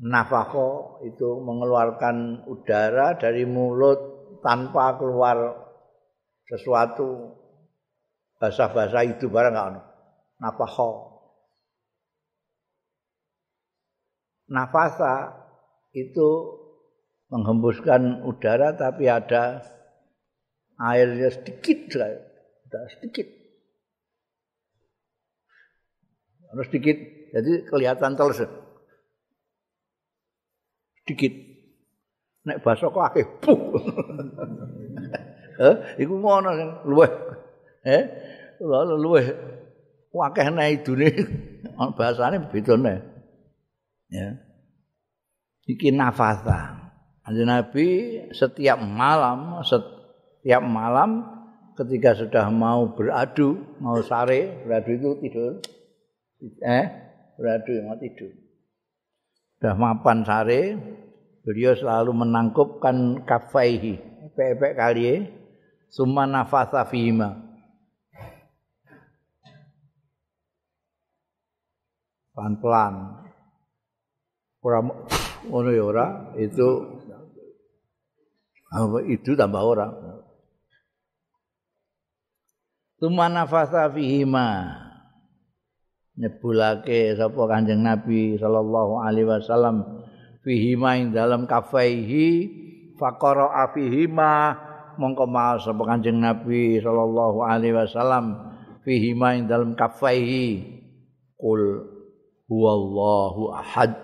Nafako 0.00 1.00
itu 1.08 1.40
mengeluarkan 1.40 2.44
udara 2.48 3.16
dari 3.16 3.48
mulut 3.48 3.96
tanpa 4.44 4.96
keluar 5.00 5.59
sesuatu 6.50 7.38
bahasa-bahasa 8.42 9.06
itu 9.06 9.30
barang 9.30 9.54
nggak 9.54 9.68
ono. 9.70 9.80
Nafako. 10.42 10.90
Nafasa 14.50 15.46
itu 15.94 16.58
menghembuskan 17.30 18.26
udara 18.26 18.74
tapi 18.74 19.06
ada 19.06 19.62
airnya 20.82 21.30
sedikit 21.30 21.78
saja, 21.94 22.18
sedikit. 22.98 23.30
Harus 26.50 26.66
sedikit, 26.66 26.98
jadi 27.30 27.52
kelihatan 27.70 28.18
terus. 28.18 28.42
Sedikit. 31.06 31.32
Nek 32.42 32.58
baso 32.66 32.90
kok 32.90 33.06
akeh. 33.06 33.26
eh, 35.60 35.76
iku 36.00 36.14
ngono 36.16 36.50
sing 36.56 36.68
luweh. 36.88 37.12
Eh, 37.84 38.02
luweh 38.64 39.26
akeh 40.10 40.48
nek 40.48 40.68
idune 40.80 41.08
bahasane 41.96 42.48
bedone. 42.48 42.94
Ya. 44.10 44.40
Iki 45.68 45.94
nafasa. 45.94 46.90
Anjing 47.22 47.46
Nabi 47.46 47.86
setiap 48.34 48.80
malam, 48.82 49.62
setiap 49.62 50.00
tiap 50.40 50.64
malam 50.64 51.24
ketika 51.76 52.16
sudah 52.16 52.48
mau 52.52 52.92
beradu, 52.92 53.76
mau 53.80 54.00
sare, 54.04 54.64
beradu 54.64 54.90
itu 54.96 55.10
tidur. 55.24 55.52
Eh, 56.64 56.84
beradu 57.36 57.72
mau 57.84 57.96
tidur. 58.00 58.32
Sudah 59.60 59.74
mapan 59.76 60.24
sare, 60.24 60.76
beliau 61.44 61.76
selalu 61.76 62.12
menangkupkan 62.16 63.24
kafaihi, 63.28 64.00
pepek 64.32 64.72
kali 64.76 65.04
summa 65.90 66.24
nafasa 66.24 66.86
fihima. 66.86 67.36
Pelan-pelan. 72.32 72.94
Ora 74.62 74.78
ngono 75.50 75.68
ya 75.74 75.82
ora, 75.84 76.06
itu 76.38 76.68
itu 79.10 79.30
tambah 79.34 79.60
orang. 79.60 79.92
Tuma 83.00 83.32
nafasa 83.32 83.88
fihima 83.90 84.76
nyebulake 86.20 87.16
sapa 87.16 87.42
Kanjeng 87.48 87.80
Nabi 87.80 88.36
sallallahu 88.36 89.00
alaihi 89.00 89.24
wasallam 89.24 90.04
fihima 90.44 91.00
ing 91.00 91.16
dalam 91.16 91.48
kafaihi 91.48 92.28
faqara 93.00 93.72
fihima 93.72 94.52
mongko 95.00 95.24
maos 95.24 95.64
sapa 95.64 95.80
Kanjeng 95.88 96.20
Nabi 96.20 96.76
sallallahu 96.84 97.40
alaihi 97.40 97.72
wasallam 97.72 98.52
fihima 98.84 99.40
ing 99.40 99.48
dalam 99.48 99.72
kafaihi. 99.72 100.76
Qul 101.40 101.88
huwallahu 102.52 103.56
ahad. 103.56 103.96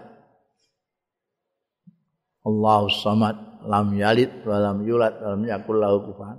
Allahu 2.47 2.89
samad 2.89 3.47
lam 3.67 3.91
yalid 3.99 4.31
wa 4.47 4.57
lam 4.63 4.87
yulad 4.87 5.19
wa 5.19 5.35
lam 5.35 5.43
yakul 5.43 5.77
lahu 5.83 5.99
kufuwan 6.07 6.39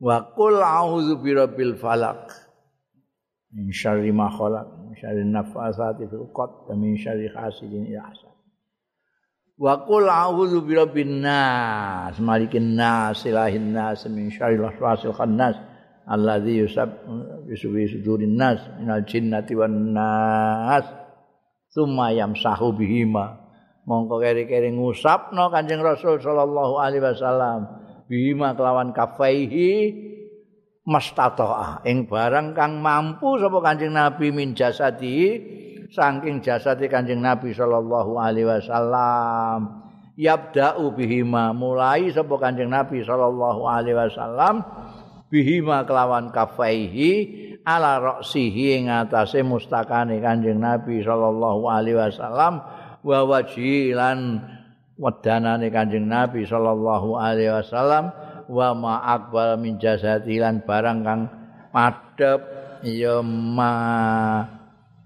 wa 0.00 0.22
qul 0.38 0.54
a'udzu 0.62 1.18
birabbil 1.18 1.74
falaq 1.74 2.30
min 3.50 3.74
syarri 3.74 4.14
ma 4.14 4.30
khalaq 4.30 4.70
min 4.86 4.94
syarri 4.94 5.26
nafasati 5.26 6.06
fil 6.06 6.30
qad 6.30 6.50
wa 6.70 6.74
min 6.78 6.94
syarri 6.94 7.26
hasidin 7.34 7.90
idza 7.90 8.29
wa 9.60 9.84
qul 9.84 10.08
a'udzu 10.08 10.64
birabbin 10.64 11.20
nas 11.20 12.16
malikin 12.16 12.80
nas 12.80 13.20
ilahin 13.28 13.76
nas 13.76 14.08
min 14.08 14.32
syarri 14.32 14.56
waswasil 14.56 15.12
khannas 15.12 15.60
alladzi 16.08 16.64
yusab 16.64 16.88
bisubi 17.44 17.84
sudurin 17.84 18.40
nas 18.40 18.64
minal 18.80 19.04
jinnati 19.04 19.52
wan 19.52 19.92
nas. 19.92 20.88
Summa 21.70 22.10
yamsahu 22.10 22.74
bihima. 22.74 23.38
Mongko 23.86 24.18
keri-keri 24.18 24.74
ngusapno 24.74 25.54
Kanjeng 25.54 25.86
Rasul 25.86 26.18
sallallahu 26.18 26.82
alaihi 26.82 26.98
wasallam. 27.06 27.78
Bima 28.10 28.58
kelawan 28.58 28.90
kafaihi 28.90 29.94
mastatoah 30.82 31.86
ing 31.86 32.10
barang 32.10 32.58
kang 32.58 32.82
mampu 32.82 33.38
sapa 33.38 33.62
Kanjeng 33.62 33.94
Nabi 33.94 34.34
min 34.34 34.58
jasadi 34.58 35.38
saking 35.90 36.38
jasadi 36.40 36.86
Kanjeng 36.86 37.22
Nabi 37.22 37.50
sallallahu 37.50 38.14
alaihi 38.16 38.46
wasallam 38.46 39.82
yabda'u 40.14 40.94
bihima 40.94 41.50
mulai 41.50 42.10
sapa 42.14 42.38
Kanjeng 42.38 42.70
Nabi 42.70 43.02
sallallahu 43.02 43.62
alaihi 43.66 43.98
wasallam 43.98 44.62
bihima 45.30 45.82
kelawan 45.86 46.30
kafaihi 46.30 47.10
ala 47.66 47.98
ra'sihi 47.98 48.82
ing 48.82 48.84
atase 48.86 49.42
mustakane 49.42 50.22
Kanjeng 50.22 50.62
Nabi 50.62 51.02
sallallahu 51.02 51.66
alaihi 51.66 51.98
wasallam 51.98 52.62
wa 53.02 53.18
wajilan 53.26 54.18
wedanane 54.94 55.68
Kanjeng 55.74 56.06
Nabi 56.06 56.46
sallallahu 56.46 57.18
alaihi 57.18 57.50
wasallam 57.50 58.14
wa 58.50 58.68
ma 58.74 58.94
akbar 59.14 59.58
min 59.58 59.78
jasadi 59.78 60.38
lan 60.42 60.62
barang 60.66 60.98
kang 61.06 61.22
madhep 61.70 62.40
ya 62.82 63.22
ma 63.22 64.59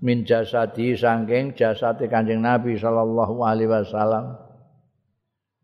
min 0.04 0.28
jasadi 0.28 0.92
saking 0.92 1.56
jasate 1.56 2.04
Kanjeng 2.12 2.44
Nabi 2.44 2.76
sallallahu 2.76 3.40
alaihi 3.40 3.72
wasallam. 3.72 4.36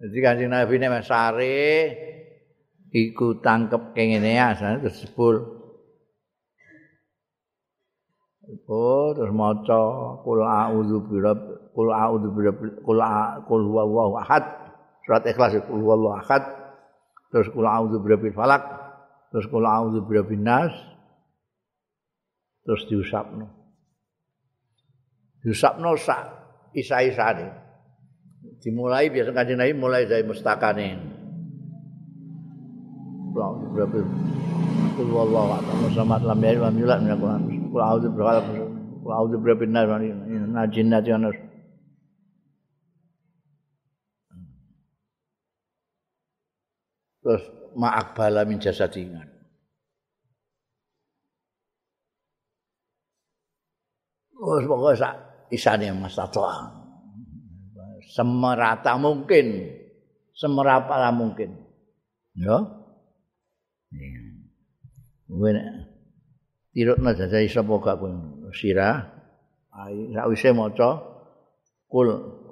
Jadi 0.00 0.18
Kanjeng 0.24 0.48
Nabi 0.48 0.80
nek 0.80 1.04
sare 1.04 1.60
iku 2.88 3.36
tangkep 3.44 3.92
kengene 3.92 4.40
asane 4.40 4.80
terus 4.80 5.04
sebul. 5.04 5.60
Oh, 8.66 9.14
terus 9.14 9.30
maca 9.30 9.78
kul 10.26 10.42
a'udzu 10.42 10.98
birabb 11.06 11.70
kul 11.70 11.92
a'udzu 11.92 12.28
birabbil 12.34 12.70
kul 12.82 12.98
kul 13.44 13.62
huwallahu 13.68 14.18
ahad. 14.24 14.42
Surat 15.04 15.22
ikhlas 15.28 15.54
kul 15.68 15.84
huwallahu 15.84 16.16
ahad. 16.16 16.48
Terus 17.28 17.46
kul 17.52 17.68
a'udzu 17.68 18.02
birabbil 18.02 18.32
falak. 18.32 18.64
Terus 19.30 19.46
kul 19.52 19.68
a'udzu 19.68 20.02
birabbin 20.02 20.42
nas. 20.42 20.74
Terus 22.66 22.88
diusapno 22.90 23.59
diusapno 25.40 25.96
sak 25.96 26.24
isa-isane 26.76 27.48
dimulai 28.60 29.08
biasa 29.08 29.32
kanjeng 29.32 29.58
Nabi 29.60 29.72
mulai 29.72 30.04
dari 30.04 30.24
mustakane 30.24 30.88
terus 47.20 47.42
ma'ak 47.76 48.16
bala 48.16 48.42
min. 48.44 48.58
Terus 54.40 54.64
pokoknya 54.64 55.29
isane 55.50 55.90
Mas 55.94 56.16
Tato. 56.16 56.46
Semerata 58.10 58.96
mungkin. 58.96 59.70
Semerata 60.34 61.10
mungkin. 61.14 61.54
Ya. 62.34 62.56
Kuwi 65.30 65.50
nek 65.54 65.66
tirukna 66.74 67.14
jajah 67.14 67.46
sapa 67.46 67.74
gak 67.78 67.98
kuwi 68.02 68.14
sirah. 68.54 69.14
Ai 69.70 70.10
sakwise 70.10 70.50
maca 70.50 71.02
kul 71.86 72.08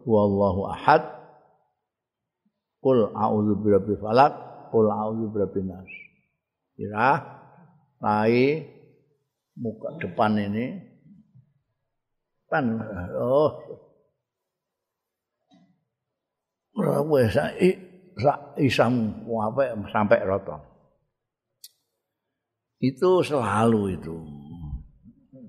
huwallahu 0.06 0.70
ahad. 0.70 1.02
Kul 2.78 3.10
a'udzu 3.10 3.58
birabbil 3.58 3.98
falaq. 3.98 4.48
qul 4.70 4.86
a'udzu 4.92 5.26
birabbin 5.32 5.66
nas. 5.72 5.90
Kira 6.76 7.24
lai 7.98 8.62
muka 9.58 9.98
depan 9.98 10.38
ini 10.38 10.78
pan. 12.48 12.80
Oh. 13.14 13.52
Wes 17.08 17.36
sak 18.18 18.58
isam 18.58 19.22
wape 19.28 19.76
sampai 19.92 20.24
rata. 20.26 20.58
Itu 22.78 23.26
selalu 23.26 23.98
itu 23.98 24.16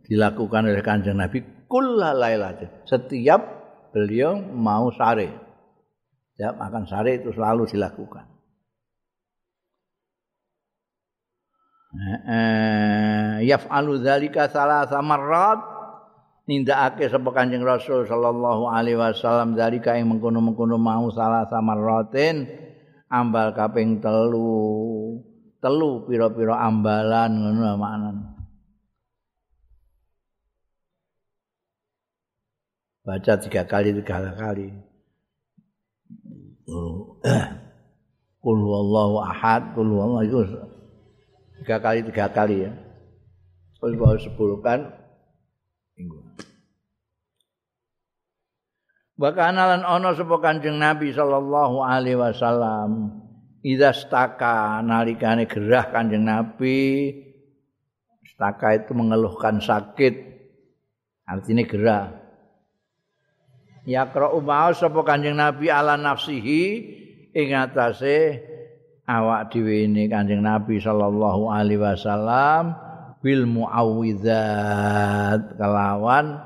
dilakukan 0.10 0.66
oleh 0.66 0.82
kanjeng 0.82 1.22
Nabi 1.22 1.46
kullalailat 1.70 2.90
setiap 2.90 3.42
beliau 3.94 4.42
mau 4.42 4.90
sare. 4.94 5.30
Ya 6.34 6.50
makan 6.58 6.90
sare 6.90 7.22
itu 7.22 7.30
selalu 7.30 7.70
dilakukan. 7.70 8.26
Yaf'alu 13.46 14.02
dzalika 14.02 14.50
salasa 14.50 15.02
marrat 15.06 15.79
nindakake 16.50 17.06
sapa 17.14 17.30
Kanjeng 17.30 17.62
Rasul 17.62 18.10
sallallahu 18.10 18.66
alaihi 18.74 18.98
wasallam 18.98 19.54
dari 19.54 19.78
kae 19.78 20.02
mengkono-mengkono 20.02 20.82
mau 20.82 21.06
salah 21.14 21.46
samarratin 21.46 22.50
ambal 23.06 23.54
kaping 23.54 24.02
telu. 24.02 25.22
Telu 25.60 26.08
pira-pira 26.10 26.58
ambalan 26.66 27.32
ngono 27.38 27.78
maknane. 27.78 28.24
Baca 33.04 33.34
tiga 33.38 33.68
kali 33.68 33.92
tiga 33.92 34.34
kali. 34.40 34.72
Kul 38.40 38.60
wallahu 38.64 39.20
ahad, 39.20 39.76
kul 39.76 39.90
wallahu 39.92 40.48
tiga 41.60 41.78
kali 41.84 42.08
tiga 42.08 42.32
kali 42.32 42.64
ya. 42.64 42.72
Kul 43.84 44.00
wallahu 44.00 44.24
sepuluh 44.24 44.64
kan, 44.64 44.96
Wa 49.20 49.36
kana 49.36 49.76
lan 49.76 49.84
ana 49.84 50.16
sapa 50.16 50.40
Kanjeng 50.40 50.80
Nabi 50.80 51.12
sallallahu 51.12 51.84
alaihi 51.84 52.16
wasallam 52.16 53.20
idza 53.60 53.92
staka 53.92 54.80
nalikane 54.80 55.44
gerah 55.44 55.92
Kanjeng 55.92 56.24
Nabi. 56.24 57.12
Staka 58.24 58.80
itu 58.80 58.96
mengeluhkan 58.96 59.60
sakit 59.60 60.16
artinya 61.28 61.64
gerah. 61.68 62.06
Yaqra'u 63.84 64.40
ma'al 64.40 64.72
sapa 64.80 65.04
Kanjeng 65.04 65.36
Nabi 65.36 65.68
ala 65.68 66.00
nafsihi 66.00 66.64
ing 67.36 67.50
atase 67.52 68.40
awak 69.04 69.52
dhewe 69.52 69.84
ini 69.84 70.08
Kanjeng 70.08 70.40
Nabi 70.40 70.80
sallallahu 70.80 71.52
alaihi 71.52 71.84
wasallam 71.84 72.89
bil 73.20 73.44
muawwidzat 73.48 75.60
kelawan 75.60 76.40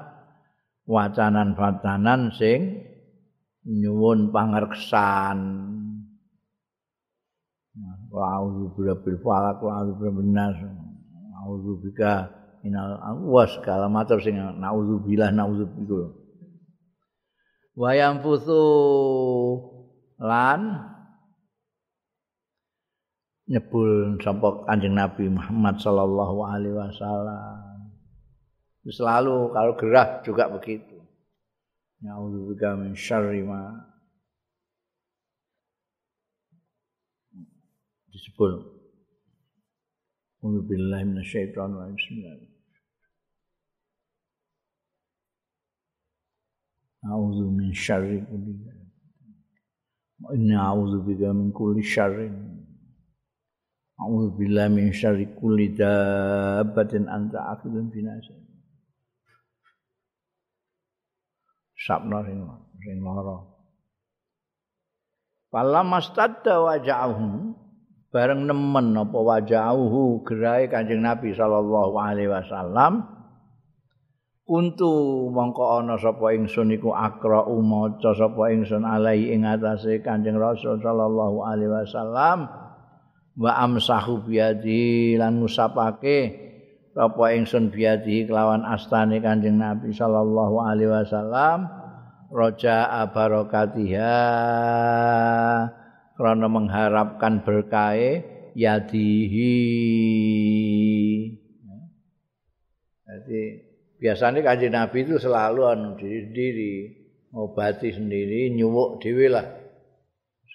wacanan-wacanan 0.89 2.34
sing 2.36 2.84
nyuwun 3.63 4.36
pangerkesan 4.36 5.39
wa 8.13 8.38
a'udzu 8.38 8.65
birabbil 8.78 9.17
falaq 9.24 9.57
wa 9.63 9.82
a'udzu 9.82 9.93
birabbin 9.97 10.30
nas 10.36 10.57
a'udzu 11.41 11.71
bika 11.82 12.43
minal 12.63 12.95
awas 13.03 13.59
kala 13.59 13.91
matur 13.91 14.24
sing 14.24 14.39
naudzu 14.39 15.03
billah 15.03 15.36
naudzu 15.36 15.67
iku 15.84 16.15
wa 17.76 17.91
yanfusu 17.91 18.63
lan 20.21 20.92
nyebul 23.47 24.19
sapa 24.23 24.63
Kanjeng 24.67 24.95
Nabi 24.95 25.27
Muhammad 25.27 25.75
sallallahu 25.79 26.37
alaihi 26.47 26.75
wasallam. 26.77 27.91
Selalu 28.83 29.51
kalau 29.55 29.73
gerah 29.79 30.19
juga 30.27 30.51
begitu. 30.51 30.99
Nauzubillah 32.03 32.75
min 32.83 32.91
syarri 32.99 33.39
ma 33.47 33.71
disebut. 38.11 38.59
Alhamdulillah 40.43 40.99
minasyaitonir 41.07 41.79
rajim. 41.79 41.95
Bismillah. 41.95 42.35
A'udzu 47.07 47.47
min 47.47 47.71
syarri 47.71 48.19
kulli. 48.27 48.51
Inna 50.35 50.75
a'udzu 50.75 50.99
bika 51.07 51.31
min 51.31 51.55
kulli 51.55 51.79
syarrin. 51.79 52.53
A'udzu 54.04 54.36
billahi 54.36 54.70
min 54.76 54.88
syarri 54.91 55.32
kulli 55.39 55.72
dabbatin 55.72 57.08
anta 57.08 57.56
akhidun 57.56 57.88
binasa. 57.88 58.36
Sabna 61.80 62.20
sing 62.28 62.43
sing 62.84 62.99
lara. 62.99 63.47
Pala 65.47 65.88
mastadda 65.88 66.60
bareng 68.14 68.45
nemen 68.45 68.93
apa 68.93 69.18
waja'uhu 69.18 70.22
gerahe 70.22 70.70
Kanjeng 70.70 71.01
Nabi 71.01 71.34
sallallahu 71.34 71.97
alaihi 71.97 72.30
wasallam 72.30 73.10
Kuntu 74.43 74.91
mongko 75.32 75.80
ana 75.80 75.95
sapa 75.95 76.36
ingsun 76.36 76.76
iku 76.76 76.91
akra 76.91 77.47
maca 77.47 78.12
sapa 78.12 78.51
ingsun 78.51 78.84
alai 78.84 79.32
ing 79.32 79.47
atase 79.47 80.04
Kanjeng 80.04 80.36
Rasul 80.36 80.84
sallallahu 80.84 81.47
alaihi 81.47 81.72
wasallam 81.72 82.51
wa 83.34 83.51
amsahu 83.65 84.29
biadi 84.29 85.17
lan 85.17 85.41
ngusapake 85.41 86.19
apa 86.93 87.23
ingsun 87.34 87.73
biadi 87.73 88.29
kelawan 88.29 88.61
astane 88.69 89.17
Kanjeng 89.17 89.57
Nabi 89.57 89.89
sallallahu 89.89 90.61
alaihi 90.61 90.93
wasallam 90.93 91.65
roja 92.29 92.89
barakatiha 93.09 94.17
karena 96.13 96.47
mengharapkan 96.49 97.41
berkahe 97.41 98.21
yadihi. 98.53 99.53
Jadi 103.05 103.41
biasanya 104.01 104.41
kanjeng 104.41 104.73
Nabi 104.73 105.05
itu 105.05 105.21
selalu 105.21 105.61
anu 105.69 105.89
diri 105.97 106.19
sendiri 106.29 106.73
ngobati 107.34 107.89
sendiri 107.93 108.53
nyuwuk 108.53 109.01
dewi 109.01 109.29
lah 109.29 109.62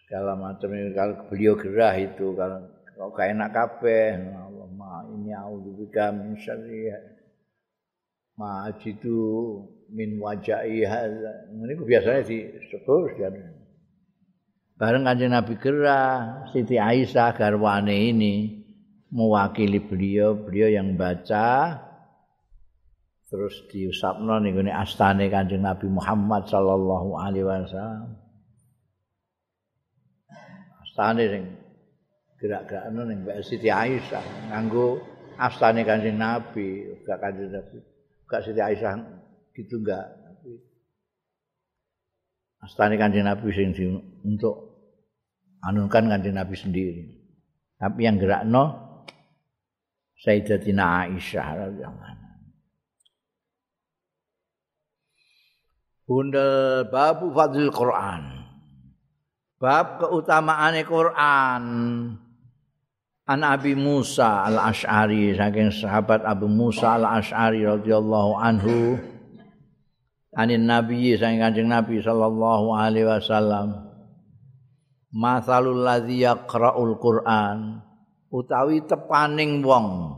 segala 0.09 0.33
macam 0.41 0.73
kalau 0.97 1.21
beliau 1.29 1.53
gerah 1.61 1.93
itu 2.01 2.33
kalau 2.33 2.65
kalau 2.97 3.13
gak 3.13 3.29
enak 3.29 3.53
kabeh 3.53 4.17
Allah 4.25 5.05
ini 5.13 5.37
audzubika 5.37 6.09
min 6.17 6.33
syarri. 6.41 6.89
Ma 8.41 8.73
ajidu 8.73 9.61
min 9.93 10.17
wajai 10.17 10.81
hadza. 10.89 11.53
Ini 11.53 11.77
biasanya 11.77 12.25
di 12.25 12.39
syukur 12.73 13.13
bareng 14.79 15.03
kanjeng 15.03 15.35
Nabi 15.35 15.59
gerah 15.59 16.47
Siti 16.55 16.79
Aisyah 16.79 17.35
garwane 17.35 18.15
ini 18.15 18.65
mewakili 19.13 19.83
beliau 19.85 20.39
beliau 20.39 20.73
yang 20.73 20.97
baca. 20.97 21.85
Terus 23.29 23.69
diusapno 23.69 24.41
ning 24.41 24.57
astane 24.73 25.29
kanjeng 25.29 25.69
Nabi 25.69 25.93
Muhammad 25.93 26.49
sallallahu 26.49 27.13
alaihi 27.21 27.45
wasallam 27.45 28.28
astane 30.99 31.31
sing 31.31 31.45
gerak-gerakno 32.43 33.07
ning 33.07 33.23
Mbak 33.23 33.39
Siti 33.47 33.71
Aisyah 33.71 34.51
nganggo 34.51 34.99
astane 35.39 35.87
Kanjeng 35.87 36.19
Nabi, 36.19 36.91
gak 37.07 37.23
Kanjeng 37.23 37.55
Nabi. 37.55 37.79
Gak 38.27 38.43
Siti 38.43 38.59
Aisyah 38.59 38.99
gitu 39.55 39.79
enggak, 39.79 40.11
astane 42.67 42.99
Kanjeng 42.99 43.31
Nabi 43.31 43.47
sing 43.55 43.71
di, 43.79 43.87
untuk 44.27 44.59
anukan 45.63 46.11
Kanjeng 46.11 46.35
Nabi 46.35 46.59
sendiri. 46.59 47.07
Tapi 47.79 48.03
yang 48.03 48.19
gerakno 48.19 48.99
Sayyidatina 50.19 51.07
Aisyah 51.07 51.47
radhiyallahu 51.63 52.07
anha. 52.11 52.31
Bundel 56.11 56.91
babu 56.91 57.31
fadlil 57.31 57.71
Quran. 57.71 58.38
Bab 59.59 59.99
keutamaane 60.01 60.87
Quran. 60.87 61.65
An 63.29 63.45
Abi 63.45 63.77
Musa 63.77 64.49
al 64.49 64.57
Ashari 64.73 65.37
saking 65.37 65.69
sahabat 65.69 66.25
Abu 66.25 66.49
Musa 66.49 66.97
al 66.97 67.05
Ashari 67.05 67.61
radhiyallahu 67.61 68.41
anhu. 68.41 68.97
Anin 70.33 70.65
Nabi 70.65 71.13
saking 71.19 71.43
kanjeng 71.45 71.69
Nabi 71.69 72.01
sallallahu 72.01 72.73
alaihi 72.73 73.05
wasallam. 73.05 73.85
Masalul 75.13 75.85
ladzi 75.85 76.25
yaqra'ul 76.25 76.97
Quran. 76.97 77.85
Utawi 78.33 78.85
tepaning 78.89 79.61
wong. 79.61 80.17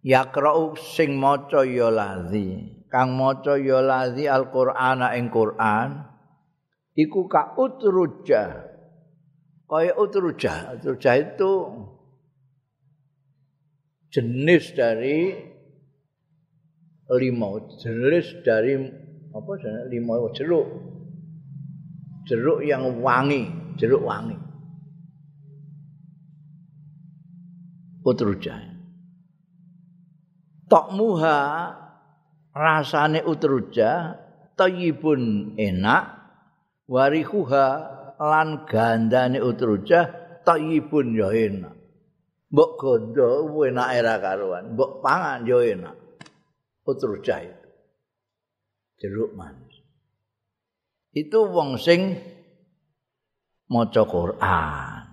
Yaqra'u 0.00 0.72
sing 0.78 1.20
maca 1.20 1.68
ya 1.68 1.92
ladzi. 1.92 2.80
Kang 2.88 3.12
maca 3.12 3.60
ya 3.60 3.84
ladzi 3.84 4.24
al 4.24 4.48
Qur'ana 4.48 5.12
ing 5.20 5.28
Quran. 5.28 6.00
Iku 6.96 7.28
ka 7.28 7.54
utruja 7.60 8.67
kaya 9.68 9.92
utruja. 9.94 10.80
Utruja 10.80 11.12
itu 11.20 11.52
jenis 14.08 14.72
dari 14.72 15.36
limau, 17.12 17.68
jenis 17.76 18.40
dari 18.40 18.80
apa 19.32 19.50
jenenge 19.60 19.92
lima 19.92 20.14
jeruk. 20.32 20.66
Jeruk 22.28 22.60
yang 22.64 23.00
wangi, 23.00 23.48
jeruk 23.76 24.04
wangi. 24.04 24.36
Utruja. 28.04 28.56
Tok 30.68 30.86
muha 30.92 31.72
rasane 32.52 33.24
utruja 33.24 34.16
tayyibun 34.56 35.56
enak 35.56 36.04
warihuha 36.84 37.97
lan 38.18 38.66
gandane 38.66 39.38
utruja 39.38 40.10
tayyibun 40.42 41.14
ya 41.14 41.30
enak. 41.30 41.74
Mbok 42.48 42.70
gondo 42.80 43.48
enak 43.62 43.88
era 43.94 44.14
karuan, 44.18 44.74
mbok 44.74 45.00
pangan 45.00 45.46
ya 45.46 45.58
enak. 45.62 45.96
Utruja 46.88 47.44
itu. 47.44 47.68
Jeruk 48.98 49.36
manis. 49.36 49.84
Itu 51.12 51.46
wong 51.46 51.76
sing 51.78 52.16
maca 53.68 54.02
Quran. 54.08 55.04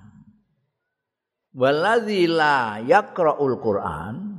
Waladzi 1.55 2.27
la 2.27 2.83
yaqra'ul 2.83 3.55
Quran 3.59 4.35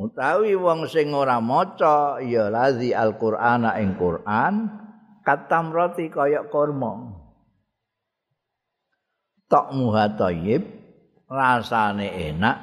utawi 0.00 0.56
wong 0.56 0.88
sing 0.88 1.12
ora 1.12 1.42
maca 1.42 2.22
ya 2.24 2.48
lazi 2.48 2.94
Al-Qur'ana 2.94 3.76
ing 3.82 3.98
Qur'an 4.00 4.79
katamrati 5.30 6.10
kaya 6.10 6.42
kurma. 6.50 7.14
Tok 9.46 9.70
thayyib 10.18 10.62
rasane 11.30 12.34
enak 12.34 12.58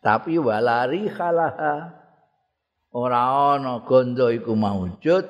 tapi 0.00 0.40
walari 0.40 1.12
khalaha. 1.12 2.00
Ora 2.92 3.56
ana 3.56 3.84
gondo 3.84 4.28
iku 4.28 4.52
maujud 4.52 5.24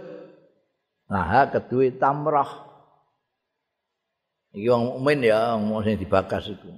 laha 1.11 1.51
keduwe 1.51 1.95
tamrah. 1.99 2.71
Iki 4.55 4.67
wong 4.67 4.85
mukmin 4.99 5.19
ya 5.23 5.55
wong 5.59 5.83
sing 5.87 5.99
dibakas 5.99 6.51
iku. 6.51 6.71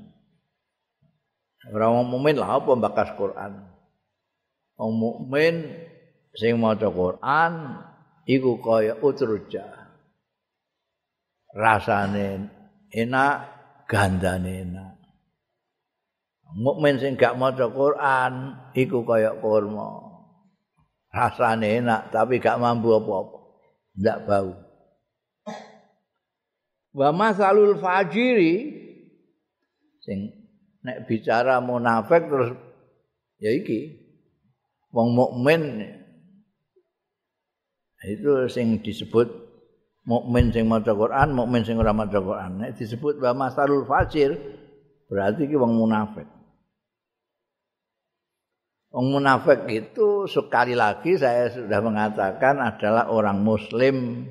Ora 1.73 1.89
wong 1.89 2.13
mukmin 2.13 2.37
lah 2.37 2.61
apa 2.61 2.77
bakas 2.77 3.17
Quran? 3.17 3.65
Wong 4.77 4.93
mukmin 4.93 5.73
sing 6.37 6.61
maca 6.61 6.93
Quran 6.93 7.53
iku 8.25 8.61
kaya 8.61 8.97
utruja 9.01 9.85
rasane 11.55 12.51
enak 12.91 13.35
gandane 13.87 14.53
enak. 14.67 14.93
Mukmin 16.55 17.03
sing 17.03 17.19
gak 17.19 17.35
maca 17.35 17.67
Quran 17.71 18.33
iku 18.79 19.03
kaya 19.03 19.35
kurma. 19.39 20.03
Rasane 21.11 21.83
enak 21.83 22.11
tapi 22.11 22.43
gak 22.43 22.59
mampu 22.59 22.95
apa-apa. 22.95 23.39
Ndak 23.95 24.19
bau. 24.27 24.53
Wa 26.95 27.11
masalul 27.11 27.79
fajiri 27.79 28.71
sing 30.03 30.31
nek 30.85 31.09
bicara 31.09 31.59
munafik 31.59 32.29
terus 32.29 32.55
ya 33.41 33.51
iki 33.51 33.99
wong 34.95 35.17
mukmin 35.17 35.91
itu 38.05 38.47
sing 38.53 38.85
disebut 38.85 39.27
mukmin 40.05 40.53
sing 40.53 40.69
maca 40.69 40.93
Quran, 40.93 41.33
mukmin 41.33 41.65
sing 41.65 41.81
ora 41.81 41.97
maca 41.97 42.21
Quran. 42.21 42.61
Nek 42.61 42.77
disebut 42.77 43.19
wa 43.21 43.49
masalul 43.49 43.89
fajir 43.89 44.37
berarti 45.09 45.49
ki 45.49 45.57
wong 45.57 45.73
munafik. 45.77 46.29
Wong 48.95 49.11
munafik 49.11 49.67
itu 49.67 50.31
sekali 50.31 50.79
lagi 50.79 51.19
saya 51.19 51.51
sudah 51.51 51.81
mengatakan 51.83 52.63
adalah 52.63 53.11
orang 53.11 53.43
muslim 53.43 54.29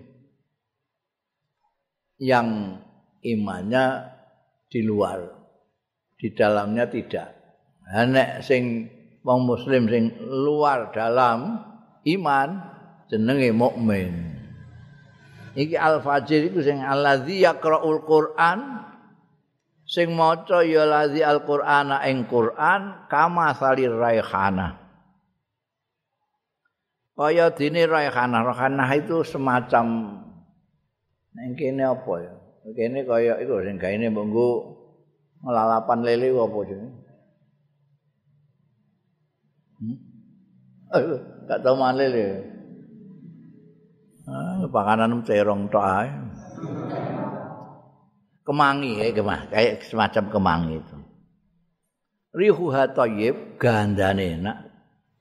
yang 2.21 2.79
imannya 3.19 4.07
di 4.71 4.79
luar, 4.85 5.19
di 6.15 6.31
dalamnya 6.31 6.87
tidak. 6.87 7.35
Nek 7.91 8.39
sing 8.45 8.87
wong 9.25 9.43
muslim 9.43 9.89
sing 9.91 10.15
luar 10.23 10.95
dalam 10.95 11.59
iman 12.07 12.72
jenenge 13.11 13.49
mukmin. 13.51 14.33
iki 15.53 15.77
al-fajr 15.77 16.49
iku 16.49 16.59
sing 16.65 16.81
allazi 16.81 17.45
yaqra'ul 17.45 18.01
Qur'an 18.05 18.89
sing 19.85 20.17
maca 20.17 20.65
ya 20.65 20.85
lazi 20.89 21.21
al-Qur'ana 21.21 22.01
ing 22.09 22.25
Qur'an 22.25 23.05
kama 23.09 23.53
salir 23.53 23.93
raihana 23.93 24.81
kaya 27.13 27.53
dene 27.53 27.85
raihana 27.85 28.41
raihana 28.41 28.89
itu 28.97 29.21
semacam 29.21 30.17
ning 31.33 31.57
kene 31.57 31.81
apa 31.85 32.13
ya? 32.21 32.33
Kene 32.73 33.05
kaya 33.05 33.37
iku 33.41 33.61
sing 33.61 33.77
gaene 33.77 34.09
mbok 34.09 34.25
ngelalapan 35.43 35.99
lele 36.01 36.27
apa 36.33 36.59
jenenge? 36.65 37.01
Hmm? 39.83 39.97
gak 41.49 41.59
tau 41.65 41.75
maneh 41.75 42.07
lele 42.07 42.52
Ah, 44.23 44.63
panganan 44.71 45.19
cerong 45.27 45.67
tok 45.67 45.83
ae. 45.83 46.07
Kemangi 48.43 48.99
ya, 48.99 49.07
kemah, 49.11 49.51
kayak 49.51 49.83
semacam 49.87 50.23
kemangi 50.31 50.75
itu. 50.79 50.97
Rihuha 52.33 52.91
thayyib 52.91 53.61
gandane 53.61 54.39
enak, 54.39 54.57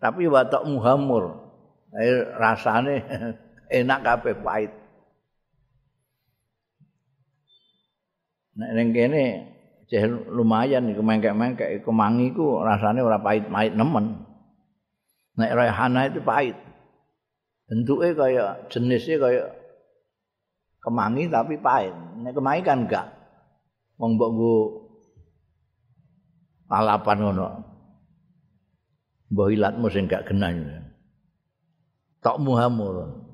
tapi 0.03 0.27
watak 0.27 0.67
muhamur. 0.67 1.39
Air 1.93 2.35
rasane 2.41 3.05
enak 3.79 4.01
kabeh 4.01 4.35
pahit. 4.41 4.73
Nek 8.57 8.71
ning 8.75 8.89
kene 8.97 9.25
lumayan 10.33 10.89
iki 10.89 11.05
mengkek-mengkek 11.05 11.85
kemangi 11.85 12.33
ku 12.33 12.65
rasane 12.65 13.05
ora 13.05 13.21
pahit-pahit 13.21 13.77
nemen. 13.77 14.25
Nek 15.37 15.53
rayhana 15.53 16.09
itu 16.09 16.25
pahit. 16.25 16.57
Bentuknya 17.73 18.13
kayak 18.13 18.53
jenisnya 18.69 19.17
kayak 19.17 19.49
kemangi 20.85 21.25
tapi 21.33 21.57
pahit. 21.57 21.97
Ini 22.21 22.29
kemangi 22.37 22.61
kan 22.61 22.85
enggak. 22.85 23.09
Wong 23.97 24.21
mbok 24.21 24.31
nggo 24.37 24.57
lalapan 26.69 27.19
ngono. 27.25 27.49
Mbok 29.33 29.49
ilatmu 29.57 29.89
sing 29.89 30.05
enggak 30.05 30.29
genah. 30.29 30.53
Tok 32.21 32.45
muhamur. 32.45 33.25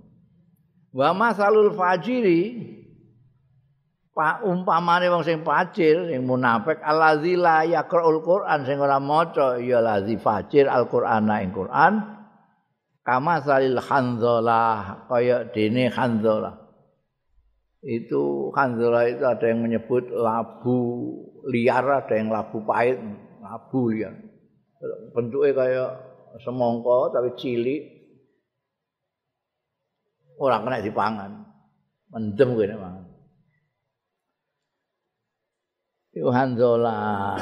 Wa 0.95 1.11
masalul 1.19 1.75
fajiri 1.75 2.63
pa 4.15 4.39
umpamane 4.47 5.11
wong 5.11 5.27
sing 5.27 5.43
fajir 5.43 6.15
sing 6.15 6.23
munafik 6.23 6.79
allazi 6.79 7.35
la 7.35 7.67
yaqra'ul 7.67 8.23
Qur'an 8.23 8.63
sing 8.63 8.79
ora 8.79 9.03
maca 9.03 9.59
ya 9.59 9.83
lazi 9.83 10.15
fajir 10.15 10.71
Al-Qur'ana 10.71 11.43
ing 11.43 11.51
Qur'an 11.51 12.18
kama 13.09 13.41
salil 13.41 13.81
khanzalah 13.81 15.09
kaya 15.09 15.49
dene 15.49 15.89
khanzalah. 15.89 16.69
Itu 17.81 18.53
khanzalah 18.53 19.09
itu 19.09 19.25
ada 19.25 19.49
yang 19.49 19.65
menyebut 19.65 20.13
labu 20.13 20.79
liar 21.49 22.05
ada 22.05 22.13
yang 22.13 22.29
labu 22.29 22.61
pahit 22.69 23.01
labu 23.41 23.81
liar. 23.89 24.13
Bentuknya 25.17 25.57
kayak 25.57 25.91
semongko 26.45 27.17
tapi 27.17 27.33
cilik. 27.41 27.97
Orang 30.37 30.69
kena 30.69 30.85
dipangan. 30.85 31.33
Mendem 32.13 32.55
gue 32.55 32.77
mangan 32.77 33.09
itu 36.19 36.29
khanzalah. 36.35 37.39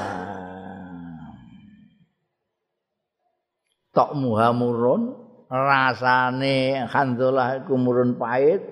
Tok 3.96 4.12
muhamurun 4.12 5.25
rasane 5.50 6.86
khandulah 6.90 7.62
iku 7.62 7.74
murun 7.78 8.18
pahit. 8.18 8.62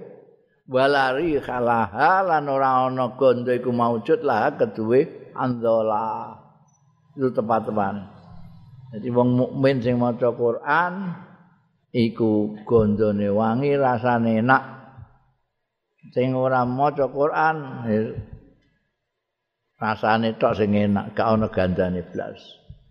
Walari 0.64 1.36
khalaha 1.44 2.24
lan 2.24 2.48
ora 2.48 2.88
ana 2.88 3.12
gondo 3.20 3.52
iku 3.52 3.68
maujud 3.68 4.24
lah 4.24 4.56
keduwe 4.56 5.28
andola 5.36 6.40
itu 7.12 7.28
tepat-tepat. 7.28 7.94
Jadi 8.96 9.08
wong 9.12 9.28
mukmin 9.36 9.84
sing 9.84 10.00
maca 10.00 10.32
Quran 10.32 11.12
iku 11.92 12.56
gondone 12.64 13.28
wangi 13.28 13.76
rasane 13.76 14.40
enak. 14.40 14.62
Sing 16.16 16.32
ora 16.32 16.64
maca 16.64 17.12
Quran 17.12 17.56
rasane 19.76 20.32
tok 20.40 20.56
sing 20.56 20.72
enak 20.72 21.12
gak 21.12 21.28
ana 21.28 21.52
gandane 21.52 22.08
blas. 22.08 22.40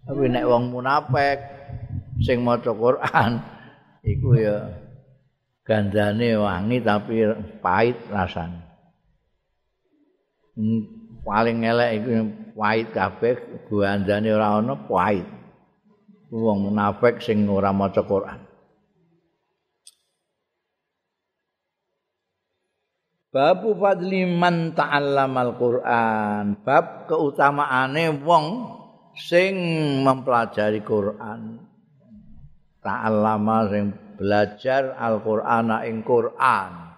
Tapi 0.05 0.29
nek 0.29 0.45
wong 0.45 0.69
munafik 0.69 1.41
sing 2.21 2.45
maca 2.45 2.69
Quran 2.69 3.41
iku 4.03 4.35
ya 4.35 4.67
gandane 5.63 6.35
wangi 6.35 6.83
tapi 6.83 7.23
pahit 7.63 7.95
rasane 8.11 8.59
hmm, 10.59 10.81
paling 11.23 11.63
elek 11.63 11.89
iku 12.03 12.09
pahit 12.59 12.87
kabeh 12.91 13.35
gandane 13.71 14.29
ora 14.35 14.59
ana 14.59 14.75
pahit 14.75 15.27
wong 16.29 16.67
munafik 16.67 17.23
sing 17.23 17.47
ora 17.47 17.71
maca 17.71 18.03
Quran 18.03 18.53
Bab 23.33 23.65
fadli 23.65 24.29
man 24.29 24.77
ta'allamal 24.77 25.57
Qur'an. 25.57 26.53
bab 26.61 27.09
keutamaane 27.09 28.21
wong 28.21 28.45
sing 29.17 29.57
mempelajari 30.05 30.85
Qur'an. 30.85 31.72
Ta'allama 32.83 33.71
sing 33.71 33.95
belajar 34.19 34.93
Al-Qur'an 34.99 35.71
ing 35.87 36.03
Qur'an. 36.03 36.93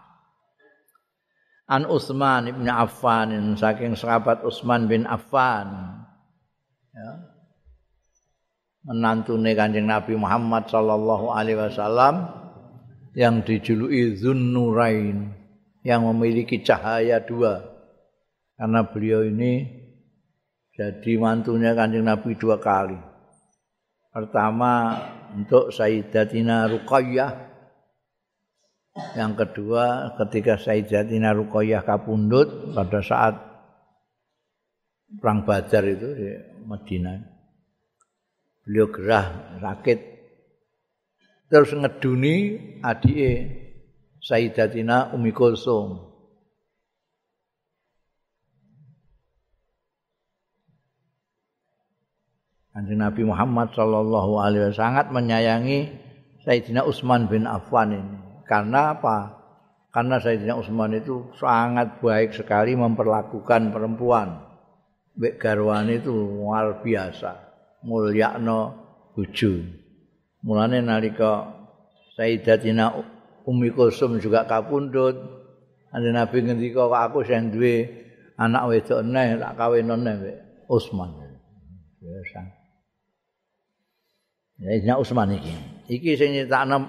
An 1.65 1.81
Utsman 1.89 2.49
bin 2.49 2.69
Affan 2.69 3.57
saking 3.57 3.97
sahabat 3.97 4.41
Utsman 4.41 4.89
bin 4.89 5.05
Affan. 5.05 6.01
Ya. 6.93 7.09
Menantune 8.85 9.57
Kanjeng 9.57 9.89
Nabi 9.89 10.13
Muhammad 10.13 10.69
sallallahu 10.69 11.33
alaihi 11.33 11.57
wasallam 11.57 12.29
yang 13.17 13.41
dijuluki 13.41 14.13
Zunnurain. 14.13 15.45
yang 15.85 16.01
memiliki 16.09 16.65
cahaya 16.65 17.21
dua 17.21 17.61
karena 18.57 18.81
beliau 18.89 19.21
ini 19.21 19.69
jadi 20.73 21.13
mantunya 21.21 21.77
kanjeng 21.77 22.09
Nabi 22.09 22.33
dua 22.33 22.57
kali 22.57 22.97
pertama 24.09 24.97
untuk 25.35 25.75
Sayyidatina 25.75 26.71
Ruqayyah 26.71 27.31
yang 29.19 29.35
kedua 29.35 30.15
ketika 30.23 30.55
Sayyidatina 30.55 31.35
Ruqayyah 31.35 31.83
kapundut 31.83 32.71
pada 32.71 33.03
saat 33.03 33.35
perang 35.19 35.43
Badar 35.43 35.83
itu 35.83 36.07
di 36.15 36.29
Madinah 36.63 37.19
beliau 38.63 38.87
gerah 38.89 39.59
sakit 39.59 39.99
terus 41.51 41.75
ngeduni 41.75 42.35
adike 42.81 43.65
Sayyidatina 44.25 45.13
Umi 45.13 45.29
Kulsum. 45.29 46.14
Kanjeng 52.75 52.99
Nabi 52.99 53.23
Muhammad 53.23 53.71
sallallahu 53.71 54.35
alaihi 54.35 54.67
wasallam 54.67 54.75
sangat 54.75 55.05
menyayangi 55.07 55.95
Sayyidina 56.43 56.83
Utsman 56.83 57.23
bin 57.31 57.47
Affan 57.47 57.95
ini. 57.95 58.19
Karena 58.43 58.91
apa? 58.91 59.31
Karena 59.95 60.19
Sayyidina 60.19 60.59
Utsman 60.59 60.91
itu 60.91 61.31
sangat 61.39 62.03
baik 62.03 62.35
sekali 62.35 62.75
memperlakukan 62.75 63.71
perempuan. 63.71 64.43
Mbek 65.15 65.39
garwan 65.39 65.87
itu 65.87 66.11
luar 66.11 66.83
biasa. 66.83 67.31
Mulyakno 67.87 68.75
bojo. 69.15 69.55
Mulane 70.43 70.83
nalika 70.83 71.47
Sayyidatina 72.19 72.91
Umi 73.47 73.71
Kulsum 73.71 74.19
juga 74.19 74.43
kapundut. 74.43 75.15
Ane 75.95 76.11
Nabi 76.11 76.43
ngendika 76.43 76.91
kok 76.91 76.99
aku 77.07 77.23
sing 77.23 77.55
duwe 77.55 77.87
anak 78.35 78.67
wedok 78.67 78.99
neh 78.99 79.39
tak 79.39 79.55
kawin 79.55 79.87
neh 79.87 80.15
Utsman. 80.67 81.23
Ya 82.03 82.19
ini 84.61 84.91
Utsman 84.95 85.35
iki. 85.35 85.53
Iki 85.91 86.11
sing 86.15 86.29
nyetakno 86.33 86.87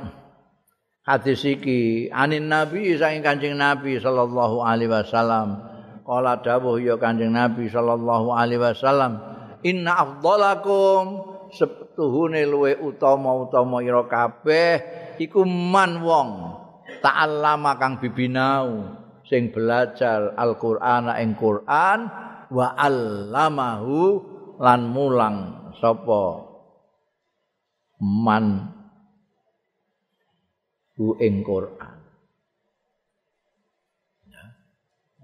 hadis 1.02 1.42
iki 1.42 2.08
anin 2.14 2.46
Nabi 2.46 2.94
saking 2.94 3.22
Kanjeng 3.26 3.58
Nabi 3.58 3.98
sallallahu 3.98 4.62
alaihi 4.62 4.90
wasallam. 4.90 5.60
Kala 6.06 6.38
dawuh 6.38 6.78
ya 6.78 6.94
Kanjeng 6.96 7.34
Nabi 7.34 7.66
sallallahu 7.66 8.30
alaihi 8.30 8.62
wasallam, 8.62 9.18
"Inna 9.66 9.98
afdalakum 9.98 11.34
setuhune 11.50 12.46
luwe 12.46 12.78
utama-utama 12.78 13.82
ira 13.82 14.06
kabeh 14.06 14.72
iku 15.18 15.42
man 15.42 16.02
wong 16.02 16.30
ta'allama 17.02 17.78
kang 17.78 17.98
bibinau 17.98 18.94
sing 19.26 19.50
belajar 19.50 20.34
Al-Qur'an 20.38 21.10
ing 21.18 21.34
Qur'an 21.34 21.98
wa 22.46 22.66
'allamahu 22.78 24.22
lan 24.62 24.80
mulang 24.86 25.36
sapa 25.82 26.45
man 28.01 28.72
ku 30.97 31.16
ing 31.20 31.44
Qur'an 31.44 31.97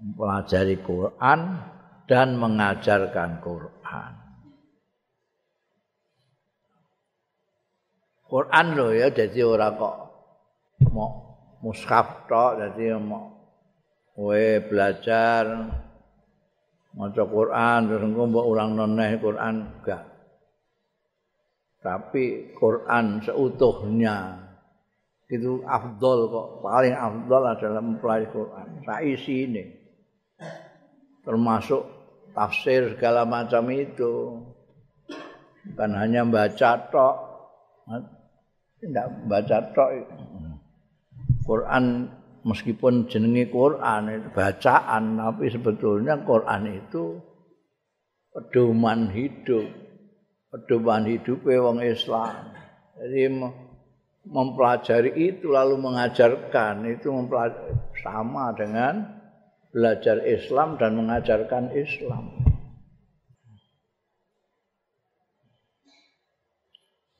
mempelajari 0.03 0.83
Quran 0.83 1.39
dan 2.03 2.35
mengajarkan 2.35 3.39
Quran. 3.39 4.13
Quran 8.27 8.65
lho 8.75 8.87
ya 8.91 9.07
dadi 9.13 9.39
ora 9.45 9.71
kok 9.71 9.95
mau 10.91 11.11
mushaf 11.63 12.27
tok 12.27 12.59
dadi 12.59 12.91
mau 12.99 13.31
kowe 14.11 14.45
belajar 14.67 15.69
maca 16.93 17.23
Quran 17.23 17.79
terus 17.87 18.03
engko 18.03 18.23
mbok 18.27 18.45
ulang 18.51 18.75
noneh 18.75 19.15
Quran 19.21 19.55
enggak. 19.79 20.12
Tapi 21.83 22.55
Quran 22.55 23.19
seutuhnya 23.19 24.39
itu 25.27 25.59
afdol 25.67 26.31
kok. 26.31 26.47
Paling 26.63 26.95
afdol 26.95 27.43
adalah 27.43 27.81
mempelajari 27.83 28.31
Quran. 28.31 28.67
Saisi 28.87 29.35
ini. 29.43 29.63
Termasuk 31.27 31.83
tafsir 32.31 32.95
segala 32.95 33.27
macam 33.27 33.67
itu. 33.67 34.39
Bukan 35.67 35.91
hanya 35.99 36.23
baca 36.23 36.71
tok. 36.87 37.15
Tidak 38.79 39.07
baca 39.27 39.57
tok. 39.75 39.91
Quran 41.43 42.07
meskipun 42.47 43.07
jenenge 43.11 43.51
Quran 43.51 44.31
bacaan 44.31 45.03
tapi 45.19 45.51
sebetulnya 45.51 46.19
Quran 46.23 46.63
itu 46.71 47.19
pedoman 48.31 49.11
hidup 49.11 49.82
pedoman 50.53 51.09
hidup 51.09 51.41
wong 51.41 51.81
Islam. 51.81 52.53
Jadi 53.01 53.25
mempelajari 54.29 55.17
itu 55.17 55.49
lalu 55.49 55.81
mengajarkan 55.81 56.85
itu 56.93 57.09
sama 58.05 58.53
dengan 58.53 59.17
belajar 59.73 60.21
Islam 60.21 60.77
dan 60.77 60.93
mengajarkan 60.93 61.73
Islam. 61.73 62.45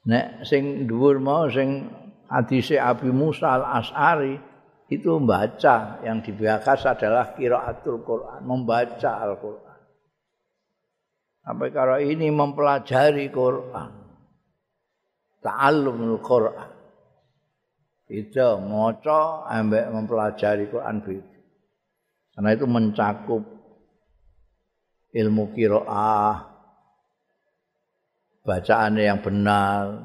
Nek 0.03 0.45
sing 0.45 0.85
dhuwur 0.85 1.17
mau 1.17 1.49
sing 1.49 1.89
hadise 2.29 2.77
Abi 2.77 3.09
Musa 3.09 3.57
Al-As'ari 3.57 4.35
itu 4.91 5.09
membaca. 5.17 6.03
Yang 6.03 6.29
dibakas 6.29 6.85
adalah 6.85 7.33
kiraatul 7.33 8.03
Quran, 8.03 8.43
membaca 8.43 9.11
Al-Quran. 9.23 9.72
Sampai 11.43 11.69
kalau 11.75 11.99
ini 11.99 12.31
mempelajari 12.31 13.27
Quran. 13.27 13.91
Ta'allumul 15.43 16.23
Quran. 16.23 16.71
Itu 18.07 18.63
maca 18.63 19.47
ambek 19.51 19.91
mempelajari 19.91 20.71
Quran 20.71 21.03
itu. 21.03 21.19
Karena 22.33 22.49
itu 22.55 22.65
mencakup 22.65 23.43
ilmu 25.13 25.43
qiraah, 25.53 26.53
bacaan 28.43 28.99
yang 28.99 29.23
benar 29.23 30.03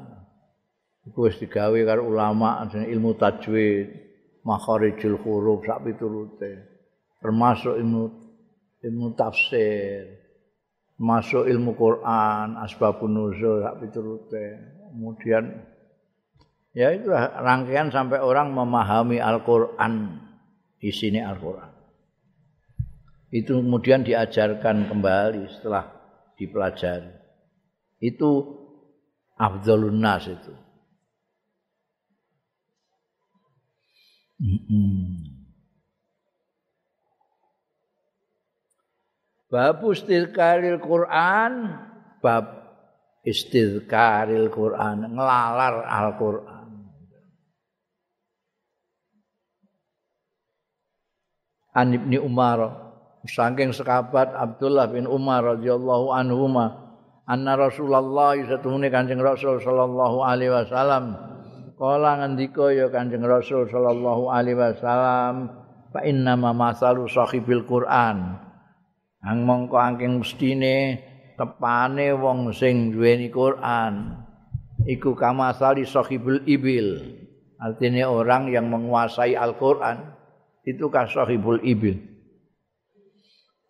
iku 1.03 1.27
wis 1.27 1.35
digawe 1.43 1.75
karo 1.83 2.07
ulama 2.07 2.63
ilmu 2.71 3.19
tajwid 3.19 3.87
makharijul 4.47 5.19
huruf 5.19 5.67
sak 5.67 5.83
piturute 5.83 6.51
termasuk 7.19 7.75
ilmu 7.75 8.07
ilmu 8.79 9.07
tafsir 9.19 10.28
masuk 10.99 11.47
ilmu 11.47 11.79
Quran 11.79 12.59
asbabun 12.59 13.15
nuzul 13.15 13.63
sak 13.63 13.79
piturute. 13.79 14.45
Kemudian 14.91 15.63
ya 16.75 16.91
itu 16.91 17.07
rangkaian 17.39 17.87
sampai 17.89 18.19
orang 18.19 18.51
memahami 18.51 19.17
Al-Qur'an. 19.23 20.27
Sini 20.79 21.23
Al-Qur'an. 21.23 21.71
Itu 23.31 23.63
kemudian 23.63 24.03
diajarkan 24.03 24.91
kembali 24.91 25.47
setelah 25.47 25.87
dipelajari. 26.35 27.13
Itu 27.99 28.59
afdhalun 29.37 29.99
nas 29.99 30.25
itu. 30.27 30.53
Bab 39.49 39.81
istilkaril 39.81 40.77
Quran, 40.77 41.73
bab 42.21 42.45
istilkaril 43.25 44.53
Quran, 44.53 45.09
ngelalar 45.09 45.89
Al-Quran. 45.89 46.69
An 51.73 51.87
Ibni 51.97 52.21
Umar, 52.21 52.89
saking 53.25 53.73
sekabat 53.73 54.31
Abdullah 54.37 54.85
bin 54.93 55.09
Umar 55.09 55.43
radhiyallahu 55.57 56.13
anhu 56.13 56.45
anna 57.29 57.53
Rasulullah 57.53 58.33
satemune 58.41 58.89
Kanjeng 58.89 59.21
Rasul 59.21 59.61
sallallahu 59.61 60.25
alaihi 60.25 60.49
wasallam 60.49 61.13
kala 61.77 62.25
ngendika 62.25 62.73
ya 62.73 62.89
Kanjeng 62.89 63.21
Rasul 63.21 63.69
sallallahu 63.69 64.33
alaihi 64.33 64.57
wasallam 64.57 65.53
fa 65.93 66.01
inna 66.01 66.33
ma 66.33 66.57
masalu 66.57 67.05
sahibil 67.05 67.65
Quran 67.69 68.48
ang 69.19 69.43
mongko 69.43 69.75
angking 69.75 70.23
mestine 70.23 70.99
tepane 71.35 72.15
wong 72.15 72.51
sing 72.55 72.95
duweni 72.95 73.27
Quran 73.31 74.15
iku 74.87 75.15
kamasali 75.15 75.83
sahibul 75.83 76.43
ibil. 76.47 77.19
Artinya 77.59 78.07
orang 78.07 78.47
yang 78.47 78.71
menguasai 78.71 79.35
Al-Quran 79.35 80.15
itu 80.63 80.87
kah 80.87 81.07
sahibul 81.11 81.59
ibil? 81.59 81.99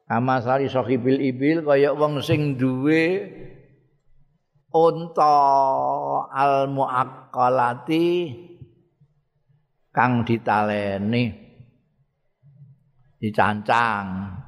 Kamasali 0.05 0.69
sahibul 0.69 1.17
ibil 1.17 1.65
kaya 1.65 1.93
wong 1.93 2.21
sing 2.21 2.57
duwe 2.57 3.25
unta 4.69 5.37
al 6.29 6.69
muaqqalati 6.69 8.09
kang 9.89 10.21
ditaleni 10.21 11.33
dicancang 13.17 14.38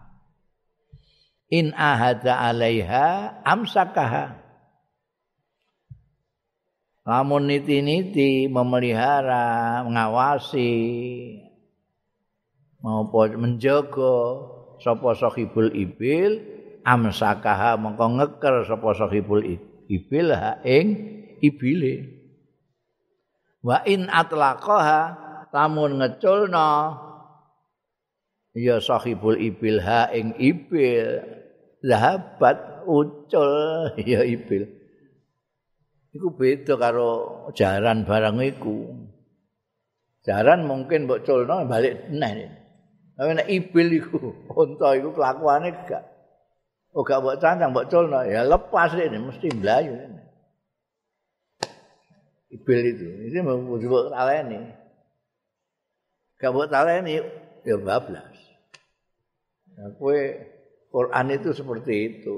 in 1.51 1.75
ahada 1.75 2.39
alaiha 2.39 3.43
amsakaha. 3.43 4.39
Lamun 7.03 7.51
niti-niti 7.51 8.47
memelihara 8.47 9.83
mengawasi 9.83 10.71
maupun 12.79 13.35
menjaga 13.41 14.15
sapa 14.79 15.17
sahibul 15.17 15.69
ibil 15.75 16.39
amsakaha 16.87 17.75
mengko 17.77 18.05
ngeker 18.05 18.55
sapa 18.65 18.89
sahibul 18.95 19.43
ibil 19.91 20.29
ha 20.31 20.61
ing 20.63 20.87
ibile. 21.43 22.21
Wa 23.65 23.81
in 23.85 24.05
atlaqaha 24.07 25.01
lamun 25.49 25.99
ngeculna 25.99 26.95
ya 28.53 28.77
sahibul 28.77 29.41
ibil 29.41 29.81
ha 29.81 30.05
ing 30.13 30.37
ibil 30.37 31.40
zahabat 31.81 32.85
ucul 32.85 33.51
ya 34.11 34.21
ibil. 34.25 34.69
Iku 36.11 36.27
beda 36.35 36.75
karo 36.75 37.09
jaran 37.55 38.03
barang 38.03 38.37
iku. 38.43 38.93
Jaran 40.21 40.69
mungkin 40.69 41.09
mbok 41.09 41.25
culno 41.25 41.65
balik 41.65 42.11
neh. 42.13 42.51
Tapi 43.17 43.31
nek 43.37 43.49
ibil 43.49 43.87
iku 43.97 44.19
unta 44.61 44.93
iku 44.97 45.13
kelakuane 45.17 45.73
gak. 45.89 46.03
Oh 46.93 47.01
gak 47.01 47.23
mbok 47.23 47.39
cancang 47.41 47.71
mbok 47.73 47.89
culno. 47.89 48.21
Ya 48.27 48.45
lepas 48.45 48.93
ini 48.93 49.17
mesti 49.17 49.47
mlayu 49.55 50.11
ibil 52.51 52.79
itu 52.83 53.07
ini 53.31 53.39
mbok 53.39 54.11
taleni. 54.11 54.59
Gak 56.37 56.51
mbok 56.51 56.67
taleni 56.67 57.23
ya 57.63 57.75
bablas. 57.79 58.37
Ya 59.79 59.87
kowe 59.95 60.19
Quran 60.91 61.25
itu 61.31 61.55
seperti 61.55 61.93
itu. 62.11 62.37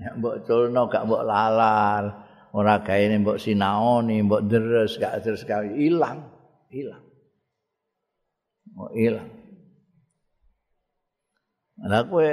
Nek 0.00 0.16
mbok 0.16 0.36
culno 0.48 0.88
gak 0.88 1.04
mbok 1.04 1.28
lalar, 1.28 2.04
ora 2.56 2.80
gaene 2.80 3.20
mbok 3.20 3.36
sinaoni, 3.36 4.24
mbok 4.24 4.48
deres 4.48 4.96
gak 4.96 5.20
deres 5.20 5.44
sekali 5.44 5.76
ilang, 5.84 6.24
ilang. 6.72 7.04
Oh, 8.80 8.88
ilang. 8.96 9.28
Lah 11.84 12.00
kowe 12.08 12.32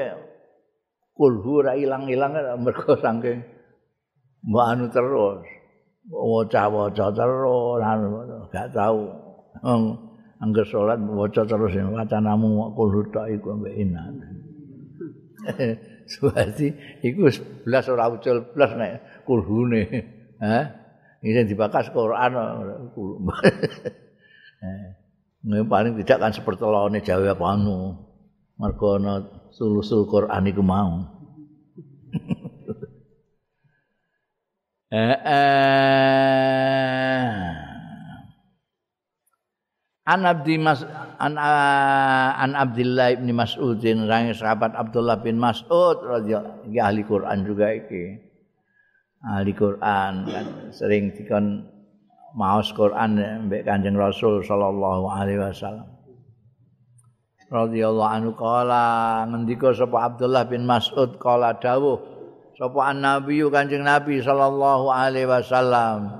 kulhu 1.11 1.59
ora 1.59 1.75
ilang-ilang 1.75 2.39
mergo 2.63 2.95
saking 2.95 3.43
mbok 4.47 4.65
anu 4.71 4.87
terus. 4.87 5.43
Waca-waca 6.07 7.11
terus, 7.11 7.83
gak 8.55 8.71
tahu. 8.71 9.11
Angger 10.39 10.63
salat 10.69 11.01
waca 11.03 11.43
terus 11.43 11.75
wacanamu 11.75 12.71
kulhu 12.79 13.11
tok 13.11 13.27
iku 13.27 13.59
mbek 13.59 13.75
inan. 13.75 14.15
Suwati 16.11 16.67
iku 17.03 17.27
blas 17.67 17.91
ora 17.91 18.07
ucul 18.07 18.47
blas 18.55 18.71
nek 18.79 19.27
kulhune. 19.27 19.83
Hah? 20.39 20.87
Ini 21.23 21.47
dibakas 21.49 21.89
Quran. 21.91 22.31
Eh, 25.47 25.63
paling 25.63 25.95
tidak 26.01 26.17
kan 26.17 26.33
seperti 26.33 26.65
lawane 26.65 26.99
Jawa 26.99 27.31
apa 27.31 27.45
anu. 27.55 27.95
Mergo 28.57 28.97
ana 28.97 29.21
sulusul 29.53 30.09
Quran 30.09 30.49
iku 30.49 30.65
mau. 30.65 31.05
eh, 34.91 35.13
eh. 35.13 36.17
An 40.09 40.25
Abdi 40.25 40.57
Mas 40.59 40.83
an, 41.17 41.33
an 41.37 42.51
Abdullah 42.53 43.17
bin 43.17 43.33
Mas'udin 43.33 44.05
rangi 44.05 44.37
sahabat 44.37 44.77
Abdullah 44.77 45.19
bin 45.21 45.41
Mas'ud 45.41 46.01
radhiyallahu 46.01 46.77
ahli 46.77 47.01
Quran 47.03 47.37
juga 47.45 47.73
iki. 47.73 48.21
Ahli 49.25 49.51
Quran 49.57 50.13
kan 50.29 50.45
sering 50.69 51.11
dikon 51.17 51.65
maos 52.37 52.69
Quran 52.71 53.17
mbek 53.49 53.65
Kanjeng 53.65 53.97
Rasul 53.97 54.45
sallallahu 54.45 55.09
alaihi 55.09 55.41
wasallam. 55.41 55.89
Radhiyallahu 57.47 58.11
anhu 58.11 58.31
kala 58.35 59.23
ngendika 59.31 59.71
sapa 59.71 60.13
Abdullah 60.13 60.45
bin 60.45 60.67
Mas'ud 60.67 61.15
kala 61.17 61.55
dawuh 61.57 61.97
sapa 62.53 62.93
an 62.93 63.01
Nabi 63.01 63.39
Kanjeng 63.47 63.87
Nabi 63.87 64.19
sallallahu 64.19 64.91
alaihi 64.91 65.31
wasallam 65.31 66.11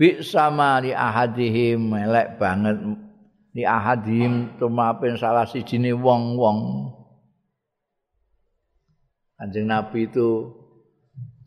bi 0.00 0.24
sama 0.24 0.80
li 0.80 0.96
ahadihim 0.96 1.92
elek 1.92 2.40
banget 2.40 2.80
ni 3.54 3.66
ahadim 3.66 4.56
tumapen 4.58 5.18
salah 5.18 5.46
sijine 5.46 5.90
wong-wong 5.90 6.90
Kanjeng 9.40 9.72
Nabi 9.72 10.04
itu 10.04 10.52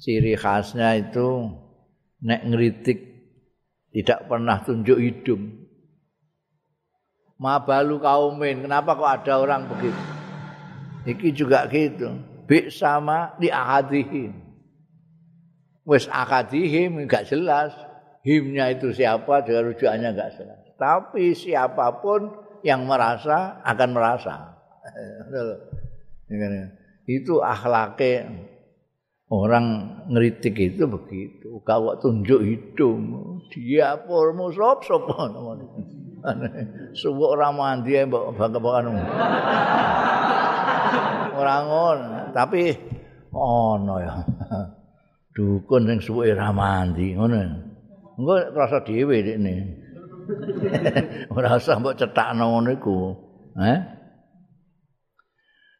ciri 0.02 0.34
khasnya 0.34 0.98
itu 0.98 1.46
nek 2.26 2.42
ngeritik 2.50 3.14
tidak 3.94 4.26
pernah 4.26 4.58
tunjuk 4.66 4.98
hidung. 4.98 5.70
Mabalu 7.38 8.02
kaumin, 8.02 8.66
kenapa 8.66 8.98
kok 8.98 9.14
ada 9.22 9.34
orang 9.38 9.70
begitu? 9.70 10.04
Iki 11.06 11.30
juga 11.38 11.70
gitu. 11.70 12.18
Bi 12.50 12.74
sama 12.74 13.38
di 13.38 13.54
ahadihim. 13.54 14.34
Wes 15.86 16.10
akadihim 16.10 17.06
enggak 17.06 17.30
jelas. 17.30 17.78
Himnya 18.26 18.74
itu 18.74 18.90
siapa, 18.96 19.46
dengan 19.46 19.70
rujukannya 19.70 20.10
enggak 20.16 20.34
jelas. 20.40 20.63
Tapi 20.80 21.38
siapapun 21.38 22.34
yang 22.64 22.88
merasa 22.88 23.60
akan 23.62 23.90
merasa. 23.92 24.56
itu 27.04 27.44
akhlaknya 27.44 28.32
orang 29.34 29.66
ngeritik 30.14 30.54
itu 30.60 30.86
begitu. 30.86 31.58
Kau 31.64 31.96
tunjuk 31.98 32.44
hidung, 32.44 33.40
dia 33.50 33.98
purmu 33.98 34.54
sop 34.54 34.86
sop. 34.86 35.10
Subuh 37.00 37.36
ramuan 37.36 37.84
dia 37.84 38.08
mbak 38.08 38.40
bangga 38.40 38.60
Orang 41.34 41.66
on, 41.68 42.00
tapi 42.32 42.72
oh 43.34 43.76
no 43.82 44.00
ya. 44.00 44.24
Dukun 45.34 45.90
yang 45.90 45.98
subuh 45.98 46.30
ramandi, 46.30 47.18
ngono. 47.18 47.42
Enggak 48.22 48.54
rasa 48.54 48.86
dewi 48.86 49.26
ini. 49.26 49.82
ora 51.36 51.60
usah 51.60 51.78
mbok 51.80 51.98
cetakno 52.00 52.44
ngono 52.54 52.70
iku 52.76 52.98
eh? 53.60 53.80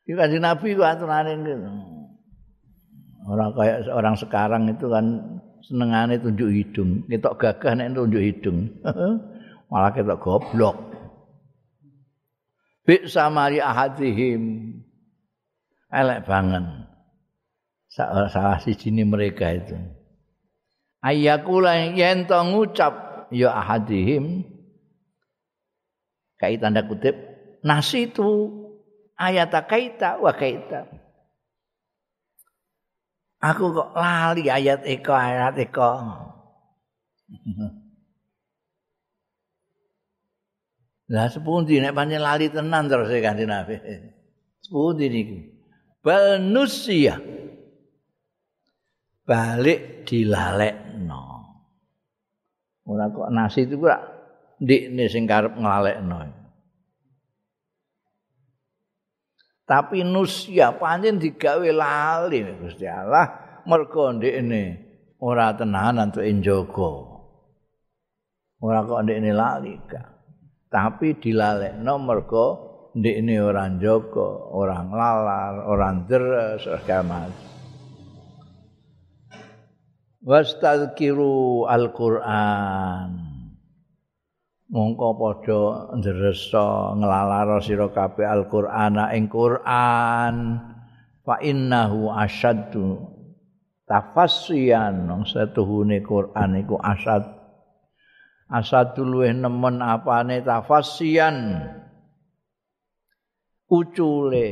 Iki 0.04 0.20
kan 0.20 0.36
nabi 0.36 0.76
ku 0.76 0.84
aturane 0.84 1.32
gitu 1.42 1.70
ora 3.24 3.56
kayak 3.56 3.88
orang 3.88 4.16
sekarang 4.20 4.64
itu 4.68 4.92
kan 4.92 5.06
senengane 5.64 6.20
tunjuk 6.20 6.50
hidung. 6.52 7.08
Ketok 7.08 7.36
gagah 7.40 7.74
nek 7.80 7.96
tunjuk 7.96 8.24
hidung. 8.24 8.60
Malah 9.72 9.92
ketok 9.96 10.20
goblok. 10.20 10.78
Bi 12.84 13.08
samari 13.08 13.64
ahadihim. 13.64 14.76
Elek 15.94 16.26
banget. 16.28 16.66
Salah, 17.88 18.28
salah 18.28 18.58
siji 18.60 18.90
mereka 18.92 19.54
itu. 19.54 19.78
Ayakula 21.06 21.94
yen 21.94 22.26
to 22.26 22.34
ngucap 22.50 23.13
ya 23.30 23.54
ahadihim. 23.54 24.44
Kait 26.42 26.60
tanda 26.60 26.84
kutip 26.84 27.16
nasi 27.64 28.12
itu 28.12 28.52
ayat 29.16 29.54
kaita 29.70 30.20
wa 30.20 30.34
kaita. 30.36 30.90
Aku 33.44 33.76
kok 33.76 33.92
lali 33.96 34.48
ayat 34.48 34.84
eko 34.88 35.14
ayat 35.16 35.56
eko. 35.60 35.92
Lah 41.14 41.28
sepundi 41.28 41.78
nek 41.84 41.94
pancen 41.94 42.24
lali 42.24 42.48
tenan 42.48 42.88
terus 42.88 43.12
e 43.12 43.20
kanjeng 43.20 43.52
Nabi? 43.52 43.76
Sepundi 44.64 45.12
niki 45.12 45.54
bal 46.04 46.40
nusia 46.44 47.16
balik 49.24 50.04
dilalekno 50.04 51.33
Ora 52.84 53.08
kok 53.08 53.32
nasi 53.32 53.64
itu 53.64 53.80
kok 53.80 54.02
ndikne 54.60 55.08
sing 55.08 55.24
karep 55.24 55.56
nglalekno. 55.56 56.44
tapi 59.64 60.04
nusya 60.04 60.76
pancen 60.76 61.18
digawe 61.20 61.70
lali 61.72 62.44
Gusti 62.60 62.84
Allah 62.84 63.60
mergo 63.64 64.12
ndekne 64.12 64.64
ora 65.24 65.56
tenanan 65.56 66.12
untuk 66.12 66.28
njogo 66.28 66.92
ora 68.60 68.84
kok 68.84 69.02
ndekne 69.08 69.32
lali 69.32 69.74
ka. 69.88 70.04
tapi 70.68 71.16
dilalekno 71.16 71.96
mergo 72.04 72.46
ndekne 72.92 73.40
ora 73.40 73.72
njogo 73.72 74.52
ora 74.52 74.84
nglalar 74.84 75.54
ora 75.64 75.90
deres 76.06 76.68
segala 76.68 77.32
wastadzkiru 80.24 81.68
al-Qur'an. 81.68 83.12
Mongko 84.74 85.10
padha 85.22 85.62
ndresa 86.00 86.98
nglalara 86.98 87.62
sira 87.62 87.94
kabeh 87.94 88.26
Al-Qur'ana 88.26 89.14
ing 89.14 89.30
Qur'an. 89.30 90.58
Fa 91.22 91.38
innahu 91.44 92.10
asyaddu 92.10 92.98
tafassiyan. 93.86 95.14
Satuhune 95.30 96.02
Qur'an 96.02 96.58
iku 96.58 96.82
asad 96.82 97.22
asadul 98.50 99.14
luweh 99.14 99.30
nemen 99.36 99.78
apane 99.84 100.42
tafassiyan. 100.42 101.70
Ucule 103.70 104.50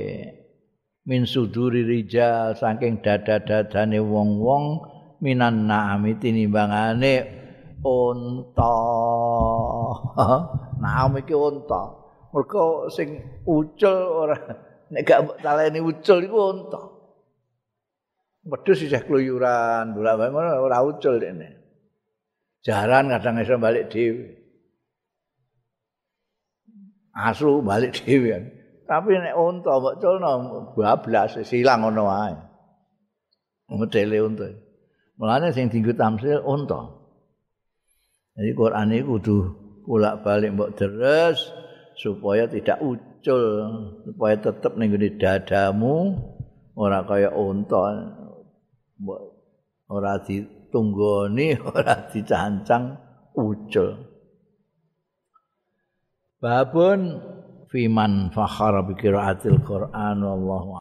min 1.06 1.26
suduri 1.26 1.82
rijal 1.82 2.54
saking 2.58 3.02
dada-dadane 3.02 3.98
wong-wong 3.98 4.86
minan 5.22 5.70
naami 5.70 6.18
tinimbangane 6.18 7.14
unta. 7.86 8.76
Naam 10.82 11.22
iki 11.22 11.36
unta. 11.38 11.82
Mergo 12.34 12.90
sing 12.90 13.22
ucul 13.46 13.98
ora 14.26 14.38
nek 14.90 15.02
gak 15.06 15.46
taleni 15.46 15.80
ucul 15.80 16.20
iku 16.26 16.38
unta. 16.52 16.82
Wedhus 18.42 18.82
isih 18.82 19.06
kluyuran, 19.06 19.94
bolak-balik 19.94 20.34
ora 20.34 20.82
ucul 20.82 21.22
dene. 21.22 21.62
Jaran 22.66 23.14
kadang 23.14 23.38
iso 23.42 23.62
balik 23.62 23.94
dhewe. 23.94 24.38
Asu 27.14 27.62
balik 27.62 28.02
dhewe. 28.02 28.34
Tapi 28.90 29.12
nek 29.22 29.38
unta 29.38 29.78
mbok 29.78 29.96
culno 30.02 30.32
bablas 30.74 31.38
silang 31.46 31.86
ngono 31.86 32.04
wae. 32.10 32.36
Modele 33.70 34.18
unta. 34.20 34.50
Mulane 35.22 35.54
sing 35.54 35.70
dienggo 35.70 35.94
tamsil 35.94 36.42
unta. 36.42 36.98
Jadi 38.34 38.58
Quran 38.58 38.90
ini 38.90 39.06
kudu 39.06 39.38
bolak-balik 39.86 40.50
mbok 40.58 40.74
deres 40.74 41.54
supaya 41.94 42.50
tidak 42.50 42.82
ucul, 42.82 43.46
supaya 44.02 44.36
tetap 44.42 44.74
ning 44.82 44.98
dadamu 45.22 46.18
ora 46.74 47.06
kaya 47.06 47.30
unta. 47.38 48.18
Mbok 48.98 49.22
ora 49.94 50.18
ditunggoni, 50.26 51.54
ora 51.70 52.10
dicancang 52.10 52.98
ucul. 53.38 54.02
Babun 56.42 57.22
fiman 57.70 58.34
fakhara 58.34 58.82
bi 58.82 58.98
qiraatil 58.98 59.62
Qur'an 59.62 60.18
wallahu 60.18 60.74